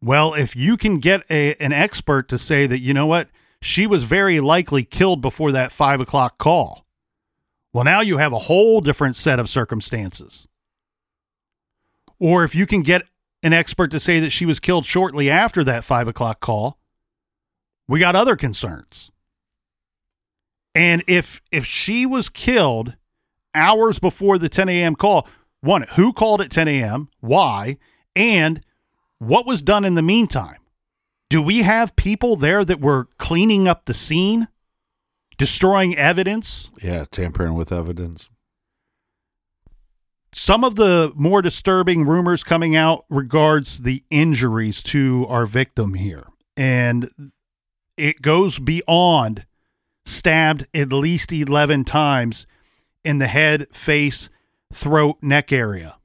[0.00, 3.28] Well, if you can get a, an expert to say that, you know what,
[3.60, 6.86] she was very likely killed before that five o'clock call.
[7.72, 10.46] Well, now you have a whole different set of circumstances.
[12.20, 13.02] Or if you can get
[13.42, 16.78] an expert to say that she was killed shortly after that five o'clock call,
[17.88, 19.09] we got other concerns.
[20.80, 22.96] And if if she was killed
[23.54, 24.96] hours before the 10 a.m.
[24.96, 25.28] call,
[25.60, 27.76] one, who called at 10 a.m., why,
[28.16, 28.64] and
[29.18, 30.56] what was done in the meantime?
[31.28, 34.48] Do we have people there that were cleaning up the scene,
[35.36, 36.70] destroying evidence?
[36.82, 38.30] Yeah, tampering with evidence.
[40.32, 46.28] Some of the more disturbing rumors coming out regards the injuries to our victim here.
[46.56, 47.32] And
[47.98, 49.44] it goes beyond
[50.10, 52.46] stabbed at least 11 times
[53.04, 54.28] in the head, face,
[54.72, 55.96] throat, neck area.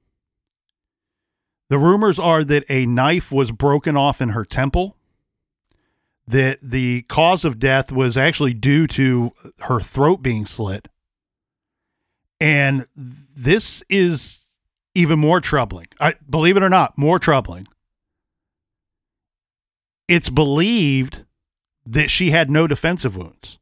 [1.69, 4.95] The rumors are that a knife was broken off in her temple,
[6.27, 10.87] that the cause of death was actually due to her throat being slit.
[12.39, 14.47] And this is
[14.93, 15.87] even more troubling.
[15.99, 17.67] I believe it or not, more troubling.
[20.07, 21.25] It's believed
[21.85, 23.59] that she had no defensive wounds.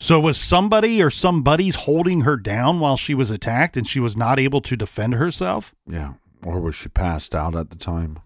[0.00, 4.16] So was somebody or somebody's holding her down while she was attacked and she was
[4.16, 5.74] not able to defend herself?
[5.86, 6.14] Yeah.
[6.44, 8.18] Or was she passed out at the time?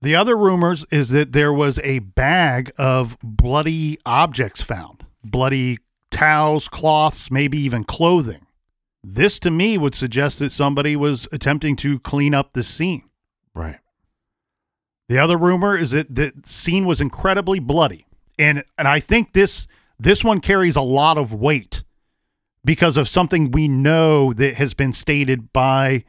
[0.00, 5.78] The other rumors is that there was a bag of bloody objects found, bloody
[6.12, 8.46] towels, cloths, maybe even clothing.
[9.02, 13.02] This to me would suggest that somebody was attempting to clean up the scene.
[13.54, 13.78] Right.
[15.08, 18.06] The other rumor is that the scene was incredibly bloody.
[18.38, 19.66] And and I think this
[19.98, 21.84] this one carries a lot of weight
[22.64, 26.04] because of something we know that has been stated by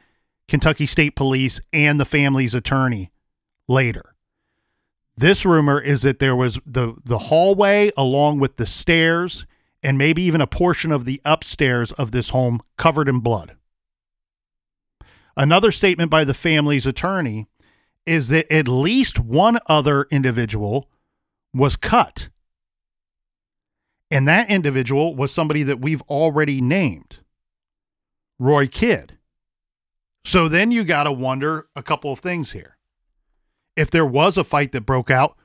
[0.48, 3.10] Kentucky State Police and the family's attorney
[3.68, 4.14] later.
[5.16, 9.46] This rumor is that there was the the hallway along with the stairs
[9.82, 13.56] and maybe even a portion of the upstairs of this home covered in blood.
[15.36, 17.46] Another statement by the family's attorney
[18.06, 20.88] is that at least one other individual
[21.54, 22.28] was cut.
[24.10, 27.18] And that individual was somebody that we've already named
[28.38, 29.18] Roy Kidd.
[30.24, 32.76] So then you got to wonder a couple of things here.
[33.76, 35.36] If there was a fight that broke out,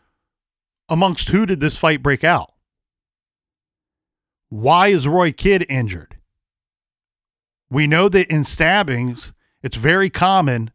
[0.89, 2.53] amongst who did this fight break out?
[4.49, 6.17] Why is Roy Kidd injured?
[7.69, 10.71] We know that in stabbings, it's very common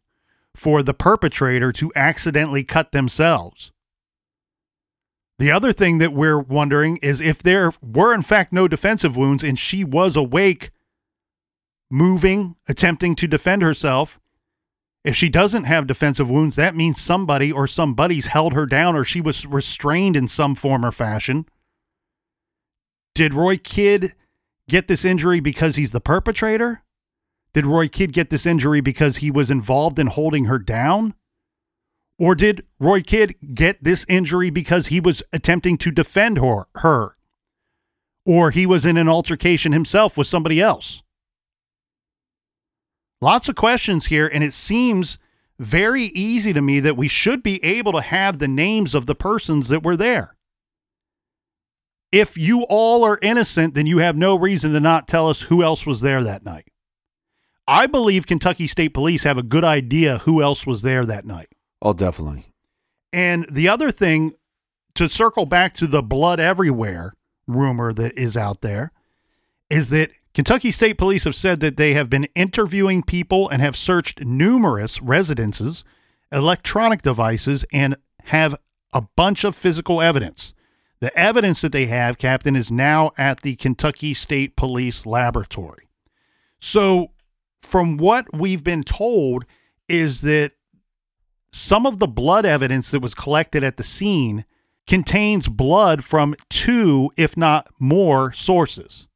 [0.55, 3.71] for the perpetrator to accidentally cut themselves.
[5.41, 9.43] The other thing that we're wondering is if there were, in fact, no defensive wounds
[9.43, 10.69] and she was awake,
[11.89, 14.19] moving, attempting to defend herself.
[15.03, 19.03] If she doesn't have defensive wounds, that means somebody or somebody's held her down or
[19.03, 21.47] she was restrained in some form or fashion.
[23.15, 24.13] Did Roy Kidd
[24.69, 26.83] get this injury because he's the perpetrator?
[27.55, 31.15] Did Roy Kidd get this injury because he was involved in holding her down?
[32.21, 37.17] Or did Roy Kidd get this injury because he was attempting to defend her, her?
[38.27, 41.01] Or he was in an altercation himself with somebody else?
[43.21, 45.17] Lots of questions here, and it seems
[45.57, 49.15] very easy to me that we should be able to have the names of the
[49.15, 50.35] persons that were there.
[52.11, 55.63] If you all are innocent, then you have no reason to not tell us who
[55.63, 56.67] else was there that night.
[57.67, 61.49] I believe Kentucky State Police have a good idea who else was there that night.
[61.81, 62.45] Oh, definitely.
[63.11, 64.33] And the other thing
[64.95, 67.13] to circle back to the blood everywhere
[67.47, 68.91] rumor that is out there
[69.69, 73.75] is that Kentucky State Police have said that they have been interviewing people and have
[73.75, 75.83] searched numerous residences,
[76.31, 78.55] electronic devices, and have
[78.93, 80.53] a bunch of physical evidence.
[80.99, 85.89] The evidence that they have, Captain, is now at the Kentucky State Police Laboratory.
[86.59, 87.11] So,
[87.61, 89.45] from what we've been told,
[89.89, 90.53] is that
[91.53, 94.45] some of the blood evidence that was collected at the scene
[94.87, 99.07] contains blood from two, if not more, sources.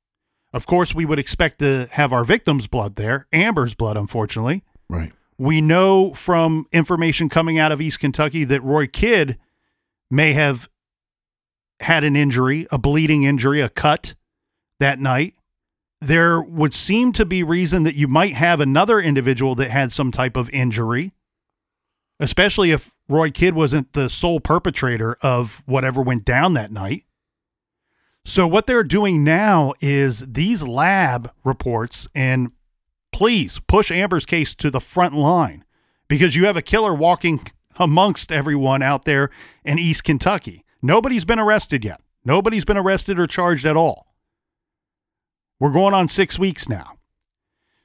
[0.54, 4.64] Of course, we would expect to have our victim's blood there, Amber's blood, unfortunately.
[4.90, 5.12] Right.
[5.38, 9.38] We know from information coming out of East Kentucky that Roy Kidd
[10.10, 10.70] may have
[11.82, 14.16] had an injury, a bleeding injury, a cut
[14.80, 15.34] that night.
[16.00, 20.12] There would seem to be reason that you might have another individual that had some
[20.12, 21.12] type of injury,
[22.20, 27.04] especially if Roy Kidd wasn't the sole perpetrator of whatever went down that night.
[28.24, 32.52] So, what they're doing now is these lab reports, and
[33.12, 35.64] please push Amber's case to the front line
[36.08, 37.46] because you have a killer walking
[37.78, 39.30] amongst everyone out there
[39.64, 40.66] in East Kentucky.
[40.82, 42.02] Nobody's been arrested yet.
[42.24, 44.16] Nobody's been arrested or charged at all.
[45.60, 46.95] We're going on six weeks now.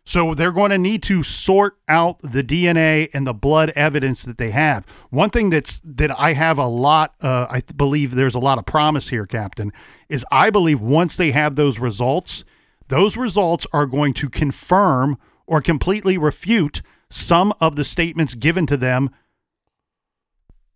[0.04, 4.38] So they're going to need to sort out the DNA and the blood evidence that
[4.38, 4.86] they have.
[5.10, 8.58] One thing that's that I have a lot, uh, I th- believe there's a lot
[8.58, 9.72] of promise here, Captain,
[10.08, 12.44] is I believe once they have those results,
[12.88, 18.76] those results are going to confirm or completely refute some of the statements given to
[18.76, 19.10] them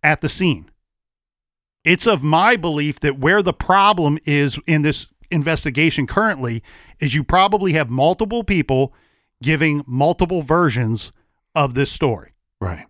[0.03, 0.69] at the scene.
[1.83, 6.63] It's of my belief that where the problem is in this investigation currently
[6.99, 8.93] is you probably have multiple people
[9.41, 11.11] giving multiple versions
[11.53, 12.33] of this story.
[12.59, 12.85] Right.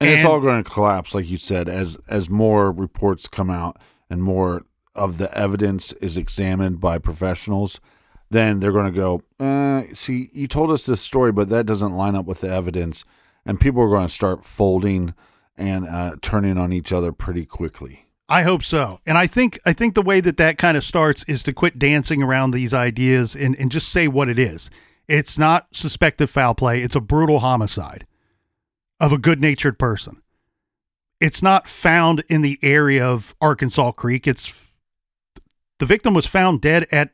[0.00, 3.78] And, it's all going to collapse, like you said, as as more reports come out
[4.10, 7.80] and more of the evidence is examined by professionals.
[8.30, 11.92] Then they're going to go, uh, see, you told us this story, but that doesn't
[11.92, 13.04] line up with the evidence,
[13.46, 15.14] and people are going to start folding
[15.56, 18.06] and uh, turning on each other pretty quickly.
[18.28, 19.00] I hope so.
[19.06, 21.78] And I think I think the way that that kind of starts is to quit
[21.78, 24.70] dancing around these ideas and, and just say what it is.
[25.08, 28.06] It's not suspected foul play, it's a brutal homicide
[29.00, 30.22] of a good-natured person.
[31.20, 34.26] It's not found in the area of Arkansas Creek.
[34.26, 34.66] It's
[35.78, 37.10] the victim was found dead at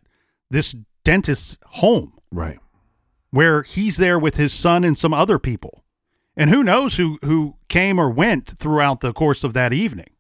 [0.51, 0.75] this
[1.05, 2.59] dentist's home Right.
[3.31, 5.85] where he's there with his son and some other people.
[6.37, 10.11] And who knows who who came or went throughout the course of that evening.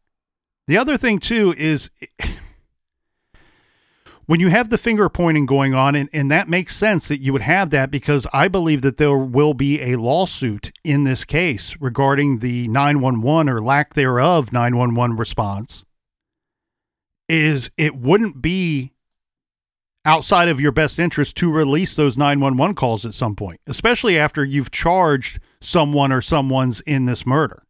[0.66, 1.90] The other thing too is
[4.30, 7.32] when you have the finger pointing going on and, and that makes sense that you
[7.32, 11.74] would have that because I believe that there will be a lawsuit in this case
[11.80, 15.84] regarding the 911 or lack thereof 911 response
[17.28, 18.92] is it wouldn't be
[20.04, 24.44] outside of your best interest to release those 911 calls at some point, especially after
[24.44, 27.64] you've charged someone or someone's in this murder.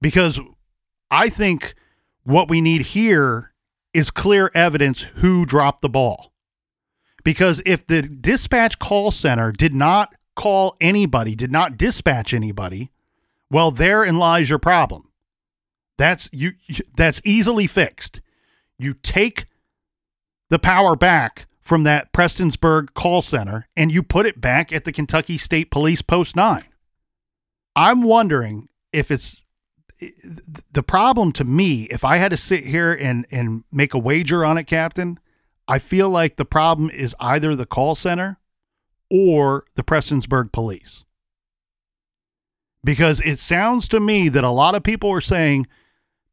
[0.00, 0.38] Because
[1.10, 1.74] I think
[2.22, 3.49] what we need here
[3.92, 6.32] is clear evidence who dropped the ball.
[7.24, 12.90] Because if the dispatch call center did not call anybody, did not dispatch anybody,
[13.50, 15.08] well, therein lies your problem.
[15.98, 16.52] That's you
[16.96, 18.22] that's easily fixed.
[18.78, 19.44] You take
[20.48, 24.92] the power back from that Prestonsburg call center and you put it back at the
[24.92, 26.64] Kentucky State Police Post 9.
[27.76, 29.42] I'm wondering if it's
[30.72, 34.44] the problem to me, if I had to sit here and, and make a wager
[34.44, 35.18] on it, Captain,
[35.68, 38.38] I feel like the problem is either the call center
[39.10, 41.04] or the Prestonsburg police.
[42.82, 45.66] Because it sounds to me that a lot of people are saying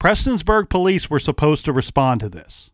[0.02, 2.72] Prestonsburg police were supposed to respond to this.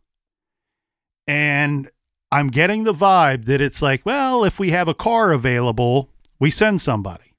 [1.25, 1.89] And
[2.31, 6.51] I'm getting the vibe that it's like, well, if we have a car available, we
[6.51, 7.32] send somebody.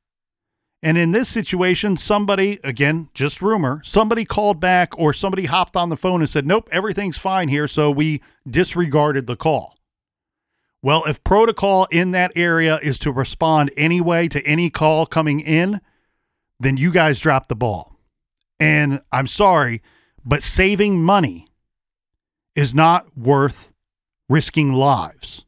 [0.85, 5.89] And in this situation, somebody, again, just rumor, somebody called back or somebody hopped on
[5.89, 7.67] the phone and said, nope, everything's fine here.
[7.67, 9.79] So we disregarded the call.
[10.83, 15.81] Well, if protocol in that area is to respond anyway to any call coming in,
[16.61, 17.99] then you guys dropped the ball.
[18.61, 19.81] And I'm sorry,
[20.23, 21.49] but saving money
[22.55, 23.73] is not worth
[24.29, 25.44] risking lives.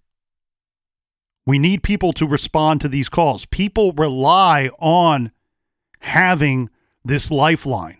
[1.46, 3.46] We need people to respond to these calls.
[3.46, 5.30] People rely on
[6.00, 6.68] having
[7.04, 7.98] this lifeline.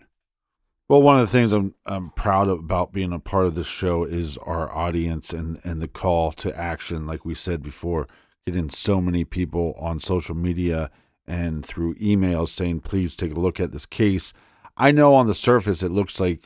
[0.89, 3.67] Well, one of the things I'm I'm proud of about being a part of this
[3.67, 7.07] show is our audience and and the call to action.
[7.07, 8.07] Like we said before,
[8.45, 10.89] getting so many people on social media
[11.25, 14.31] and through emails saying, please take a look at this case.
[14.77, 16.45] I know on the surface it looks like,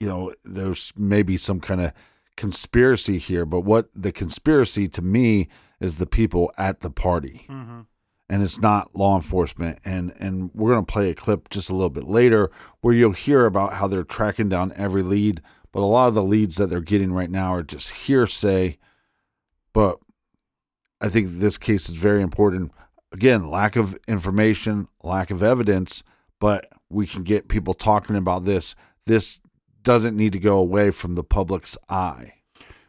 [0.00, 1.92] you know, there's maybe some kind of
[2.36, 5.48] conspiracy here, but what the conspiracy to me
[5.80, 7.46] is the people at the party.
[7.48, 7.80] Mm-hmm.
[8.28, 9.78] And it's not law enforcement.
[9.84, 12.50] And and we're gonna play a clip just a little bit later
[12.80, 15.40] where you'll hear about how they're tracking down every lead,
[15.72, 18.78] but a lot of the leads that they're getting right now are just hearsay.
[19.72, 19.98] But
[21.00, 22.72] I think this case is very important.
[23.12, 26.02] Again, lack of information, lack of evidence,
[26.40, 28.74] but we can get people talking about this.
[29.04, 29.40] This
[29.82, 32.35] doesn't need to go away from the public's eye.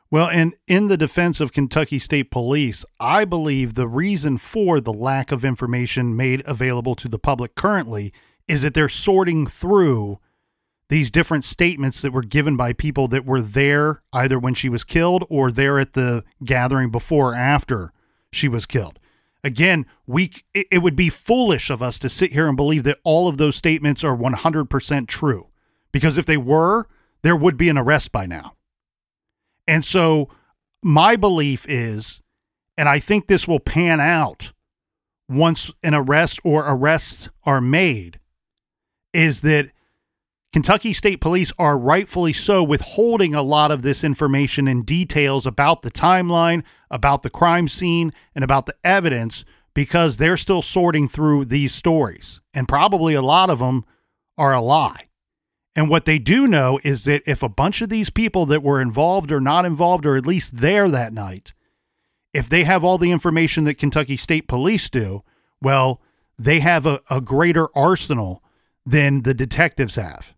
[0.10, 4.94] Well, and in the defense of Kentucky State Police, I believe the reason for the
[4.94, 8.14] lack of information made available to the public currently
[8.48, 10.20] is that they're sorting through
[10.90, 14.86] these different statements that were given by people that were there either when she was
[14.86, 17.92] killed or there at the gathering before or after
[18.32, 19.00] she was killed.
[19.44, 23.28] Again, we it would be foolish of us to sit here and believe that all
[23.28, 25.48] of those statements are 100% true.
[25.92, 26.88] Because if they were,
[27.22, 28.57] there would be an arrest by now.
[29.68, 30.30] And so
[30.82, 32.22] my belief is,
[32.78, 34.54] and I think this will pan out
[35.30, 38.20] once an arrest or arrests are made,
[39.14, 39.72] is that
[40.54, 45.82] Kentucky State Police are rightfully so withholding a lot of this information and details about
[45.82, 49.44] the timeline, about the crime scene, and about the evidence
[49.74, 52.42] because they're still sorting through these stories.
[52.54, 53.86] And probably a lot of them
[54.38, 55.07] are a lie.
[55.78, 58.82] And what they do know is that if a bunch of these people that were
[58.82, 61.54] involved or not involved, or at least there that night,
[62.34, 65.24] if they have all the information that Kentucky State Police do,
[65.62, 66.02] well,
[66.38, 68.44] they have a, a greater arsenal
[68.88, 70.34] than the detectives have.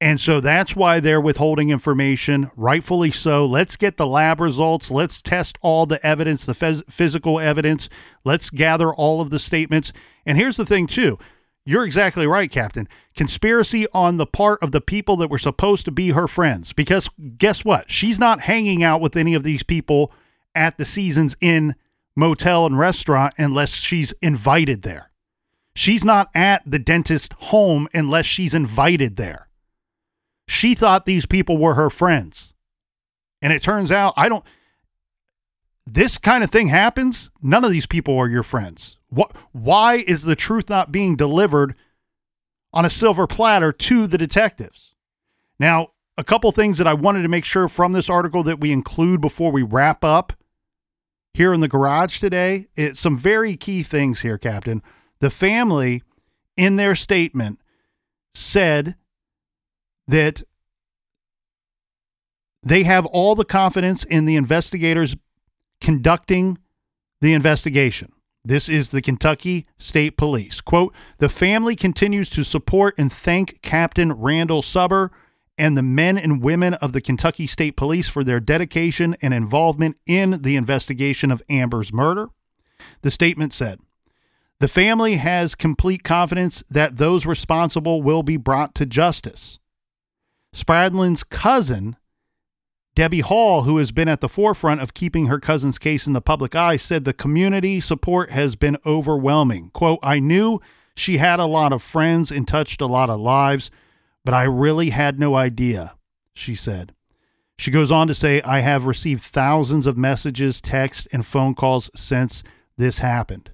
[0.00, 3.44] And so that's why they're withholding information, rightfully so.
[3.44, 4.90] Let's get the lab results.
[4.90, 7.90] Let's test all the evidence, the phys- physical evidence.
[8.24, 9.92] Let's gather all of the statements.
[10.24, 11.18] And here's the thing, too
[11.66, 12.88] you're exactly right, Captain.
[13.16, 16.72] Conspiracy on the part of the people that were supposed to be her friends.
[16.72, 17.90] Because guess what?
[17.90, 20.12] She's not hanging out with any of these people
[20.54, 21.74] at the Seasons Inn
[22.14, 25.10] motel and restaurant unless she's invited there.
[25.74, 29.48] She's not at the dentist home unless she's invited there.
[30.46, 32.54] She thought these people were her friends.
[33.42, 34.44] And it turns out, I don't,
[35.86, 37.30] this kind of thing happens.
[37.40, 38.98] None of these people are your friends.
[39.08, 41.74] What, why is the truth not being delivered
[42.72, 44.94] on a silver platter to the detectives?
[45.58, 48.72] Now, a couple things that I wanted to make sure from this article that we
[48.72, 50.32] include before we wrap up
[51.34, 52.66] here in the garage today.
[52.74, 54.82] It's some very key things here, Captain.
[55.20, 56.02] The family,
[56.56, 57.60] in their statement,
[58.34, 58.96] said
[60.08, 60.42] that
[62.62, 65.16] they have all the confidence in the investigators
[65.80, 66.58] conducting
[67.20, 68.12] the investigation.
[68.44, 70.60] This is the Kentucky State Police.
[70.60, 75.10] Quote The family continues to support and thank Captain Randall Subber
[75.58, 79.96] and the men and women of the Kentucky State Police for their dedication and involvement
[80.06, 82.28] in the investigation of Amber's murder.
[83.02, 83.80] The statement said
[84.60, 89.58] The family has complete confidence that those responsible will be brought to justice.
[90.54, 91.96] Spradlin's cousin
[92.96, 96.22] Debbie Hall, who has been at the forefront of keeping her cousin's case in the
[96.22, 99.70] public eye, said the community support has been overwhelming.
[99.74, 100.62] Quote, I knew
[100.96, 103.70] she had a lot of friends and touched a lot of lives,
[104.24, 105.94] but I really had no idea,
[106.32, 106.94] she said.
[107.58, 111.90] She goes on to say, I have received thousands of messages, texts, and phone calls
[111.94, 112.42] since
[112.78, 113.50] this happened.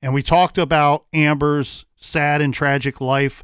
[0.00, 3.42] And we talked about Amber's sad and tragic life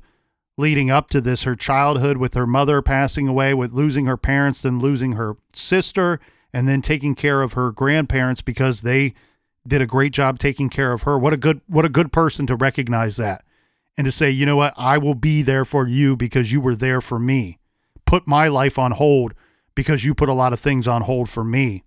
[0.58, 4.60] leading up to this her childhood with her mother passing away, with losing her parents,
[4.60, 6.20] then losing her sister,
[6.52, 9.14] and then taking care of her grandparents because they
[9.66, 11.18] did a great job taking care of her.
[11.18, 13.44] What a good what a good person to recognize that
[13.96, 14.74] and to say, "You know what?
[14.76, 17.58] I will be there for you because you were there for me.
[18.04, 19.34] Put my life on hold
[19.74, 21.84] because you put a lot of things on hold for me."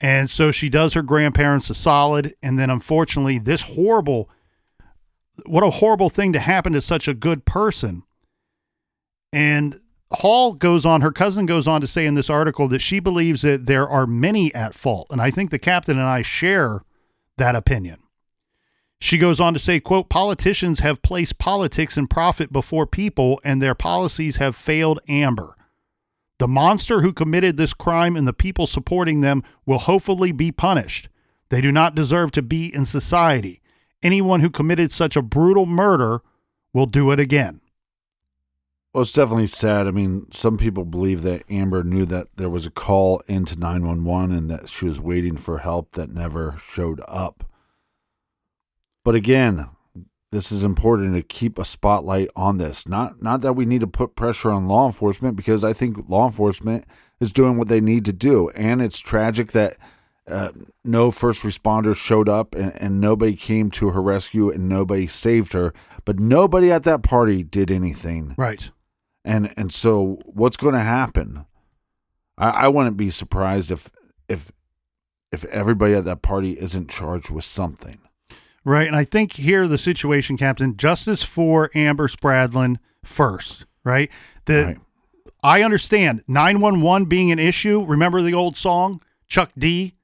[0.00, 4.28] And so she does her grandparents a solid and then unfortunately this horrible
[5.44, 8.02] what a horrible thing to happen to such a good person.
[9.32, 9.80] And
[10.12, 13.42] Hall goes on, her cousin goes on to say in this article that she believes
[13.42, 15.08] that there are many at fault.
[15.10, 16.82] And I think the captain and I share
[17.36, 17.98] that opinion.
[19.00, 23.60] She goes on to say, quote, politicians have placed politics and profit before people, and
[23.60, 25.54] their policies have failed Amber.
[26.38, 31.08] The monster who committed this crime and the people supporting them will hopefully be punished.
[31.50, 33.60] They do not deserve to be in society
[34.02, 36.20] anyone who committed such a brutal murder
[36.72, 37.60] will do it again.
[38.92, 39.86] Well, it's definitely sad.
[39.86, 44.34] I mean, some people believe that Amber knew that there was a call into 911
[44.34, 47.44] and that she was waiting for help that never showed up.
[49.04, 49.68] But again,
[50.32, 52.88] this is important to keep a spotlight on this.
[52.88, 56.26] Not not that we need to put pressure on law enforcement because I think law
[56.26, 56.84] enforcement
[57.20, 59.76] is doing what they need to do, and it's tragic that
[60.28, 60.50] uh,
[60.84, 65.52] no first responders showed up and, and nobody came to her rescue and nobody saved
[65.52, 65.72] her.
[66.04, 68.34] But nobody at that party did anything.
[68.36, 68.70] Right.
[69.24, 71.46] And and so what's going to happen?
[72.38, 73.90] I, I wouldn't be surprised if
[74.28, 74.52] if
[75.32, 77.98] if everybody at that party isn't charged with something.
[78.64, 78.86] Right.
[78.86, 84.10] And I think here the situation, Captain, justice for Amber Spradlin first, right?
[84.46, 84.78] The Right.
[85.42, 87.84] I understand 911 being an issue.
[87.84, 89.94] Remember the old song, Chuck D,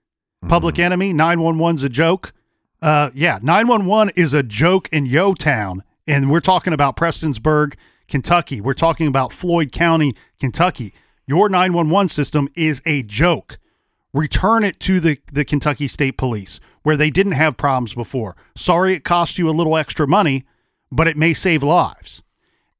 [0.48, 2.32] Public Enemy, 911's a joke.
[2.80, 5.82] Uh yeah, 911 is a joke in Yo Town.
[6.06, 7.74] And we're talking about Prestonsburg,
[8.08, 8.60] Kentucky.
[8.60, 10.92] We're talking about Floyd County, Kentucky.
[11.26, 13.58] Your 911 system is a joke
[14.12, 18.36] return it to the, the Kentucky State Police where they didn't have problems before.
[18.56, 20.44] Sorry it cost you a little extra money,
[20.90, 22.22] but it may save lives.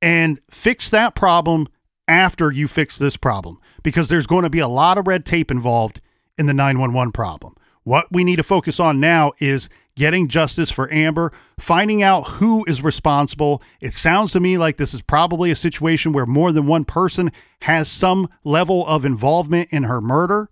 [0.01, 1.69] And fix that problem
[2.09, 5.51] after you fix this problem because there's going to be a lot of red tape
[5.51, 6.01] involved
[6.39, 7.55] in the 911 problem.
[7.85, 12.65] What we need to focus on now is getting justice for Amber, finding out who
[12.67, 13.63] is responsible.
[13.81, 17.33] It sounds to me like this is probably a situation where more than one person
[17.63, 20.49] has some level of involvement in her murder.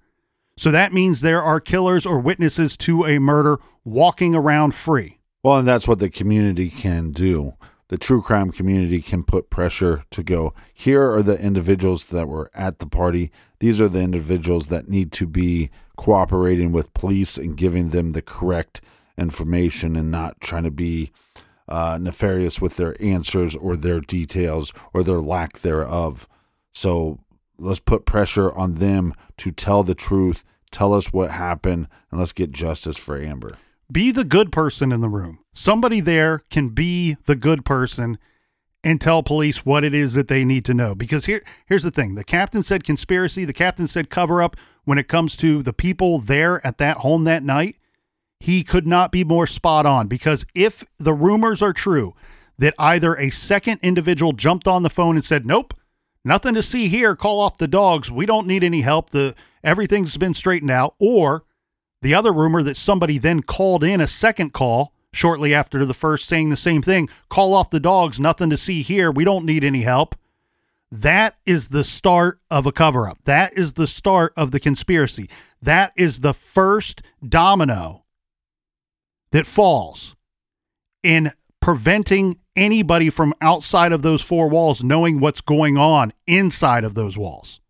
[0.56, 5.18] So that means there are killers or witnesses to a murder walking around free.
[5.42, 7.54] Well, and that's what the community can do.
[7.88, 12.50] The true crime community can put pressure to go, here are the individuals that were
[12.54, 13.32] at the party.
[13.60, 18.22] These are the individuals that need to be cooperating with police and giving them the
[18.22, 18.80] correct
[19.18, 21.12] information and not trying to be
[21.68, 26.26] uh, nefarious with their answers or their details or their lack thereof.
[26.72, 27.20] So
[27.58, 32.32] let's put pressure on them to tell the truth, tell us what happened, and let's
[32.32, 33.58] get justice for Amber.
[33.92, 35.40] Be the good person in the room.
[35.52, 38.18] Somebody there can be the good person
[38.82, 40.94] and tell police what it is that they need to know.
[40.94, 42.14] Because here here's the thing.
[42.14, 46.18] The captain said conspiracy, the captain said cover up when it comes to the people
[46.18, 47.76] there at that home that night.
[48.38, 52.14] He could not be more spot on because if the rumors are true
[52.58, 55.74] that either a second individual jumped on the phone and said, "Nope,
[56.24, 58.10] nothing to see here, call off the dogs.
[58.10, 59.10] We don't need any help.
[59.10, 61.44] The everything's been straightened out," or
[62.02, 66.26] the other rumor that somebody then called in a second call shortly after the first
[66.26, 69.10] saying the same thing call off the dogs, nothing to see here.
[69.10, 70.14] We don't need any help.
[70.92, 73.18] That is the start of a cover up.
[73.24, 75.30] That is the start of the conspiracy.
[75.62, 78.04] That is the first domino
[79.30, 80.16] that falls
[81.02, 86.94] in preventing anybody from outside of those four walls knowing what's going on inside of
[86.94, 87.60] those walls.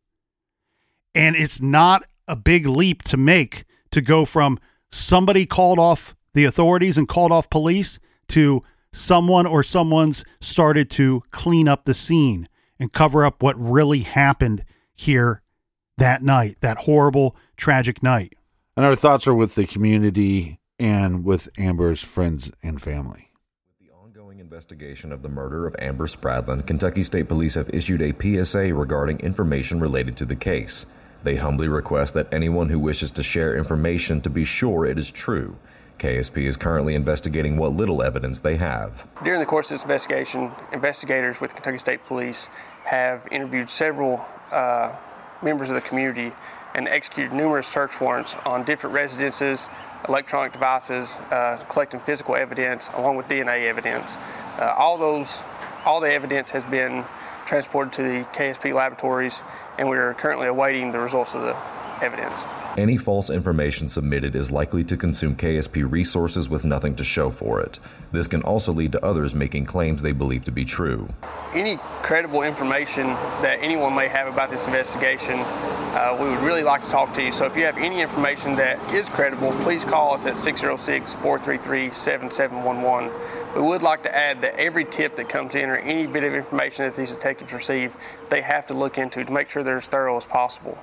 [1.14, 4.58] And it's not a big leap to make to go from
[4.90, 8.62] somebody called off the authorities and called off police to
[8.92, 14.64] someone or someone's started to clean up the scene and cover up what really happened
[14.94, 15.42] here
[15.98, 18.34] that night, that horrible, tragic night.
[18.76, 23.30] And our thoughts are with the community and with Amber's friends and family.
[23.80, 28.14] The ongoing investigation of the murder of Amber Spradlin, Kentucky State Police have issued a
[28.44, 30.86] PSA regarding information related to the case.
[31.22, 35.10] They humbly request that anyone who wishes to share information to be sure it is
[35.10, 35.58] true.
[36.00, 39.06] KSP is currently investigating what little evidence they have.
[39.22, 42.46] During the course of this investigation, investigators with Kentucky State Police
[42.84, 44.96] have interviewed several uh,
[45.42, 46.32] members of the community
[46.74, 49.68] and executed numerous search warrants on different residences,
[50.08, 54.16] electronic devices, uh, collecting physical evidence along with DNA evidence.
[54.58, 55.40] Uh, all those,
[55.84, 57.04] all the evidence has been
[57.44, 59.42] transported to the KSP laboratories,
[59.76, 61.56] and we are currently awaiting the results of the
[62.02, 62.44] evidence.
[62.76, 67.60] Any false information submitted is likely to consume KSP resources with nothing to show for
[67.60, 67.78] it.
[68.12, 71.08] This can also lead to others making claims they believe to be true.
[71.52, 73.08] Any credible information
[73.42, 77.22] that anyone may have about this investigation, uh, we would really like to talk to
[77.22, 77.32] you.
[77.32, 81.90] So if you have any information that is credible, please call us at 606 433
[81.90, 83.10] 7711.
[83.54, 86.34] We would like to add that every tip that comes in or any bit of
[86.34, 87.96] information that these detectives receive,
[88.28, 90.78] they have to look into to make sure they're as thorough as possible.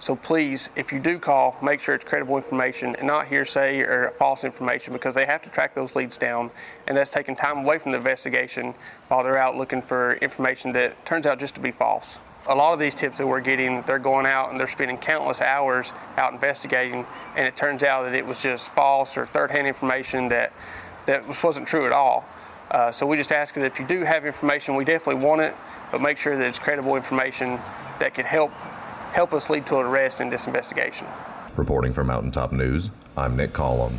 [0.00, 4.14] So please, if you do call, make sure it's credible information and not hearsay or
[4.18, 6.50] false information because they have to track those leads down,
[6.88, 8.72] and that's taking time away from the investigation
[9.08, 12.18] while they're out looking for information that turns out just to be false.
[12.48, 15.42] A lot of these tips that we're getting, they're going out and they're spending countless
[15.42, 17.04] hours out investigating,
[17.36, 20.54] and it turns out that it was just false or third-hand information that
[21.04, 22.24] that wasn't true at all.
[22.70, 25.54] Uh, so we just ask that if you do have information, we definitely want it,
[25.92, 27.60] but make sure that it's credible information
[27.98, 28.50] that could help
[29.12, 31.06] help us lead to an arrest in this investigation.
[31.56, 33.98] Reporting for Mountaintop News, I'm Nick Collum.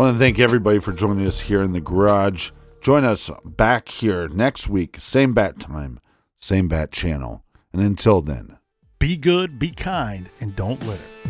[0.00, 2.52] I want to thank everybody for joining us here in the garage.
[2.80, 6.00] Join us back here next week, same bat time,
[6.40, 7.44] same bat channel.
[7.72, 8.58] And until then,
[8.98, 11.29] Be good, be kind, and don't litter.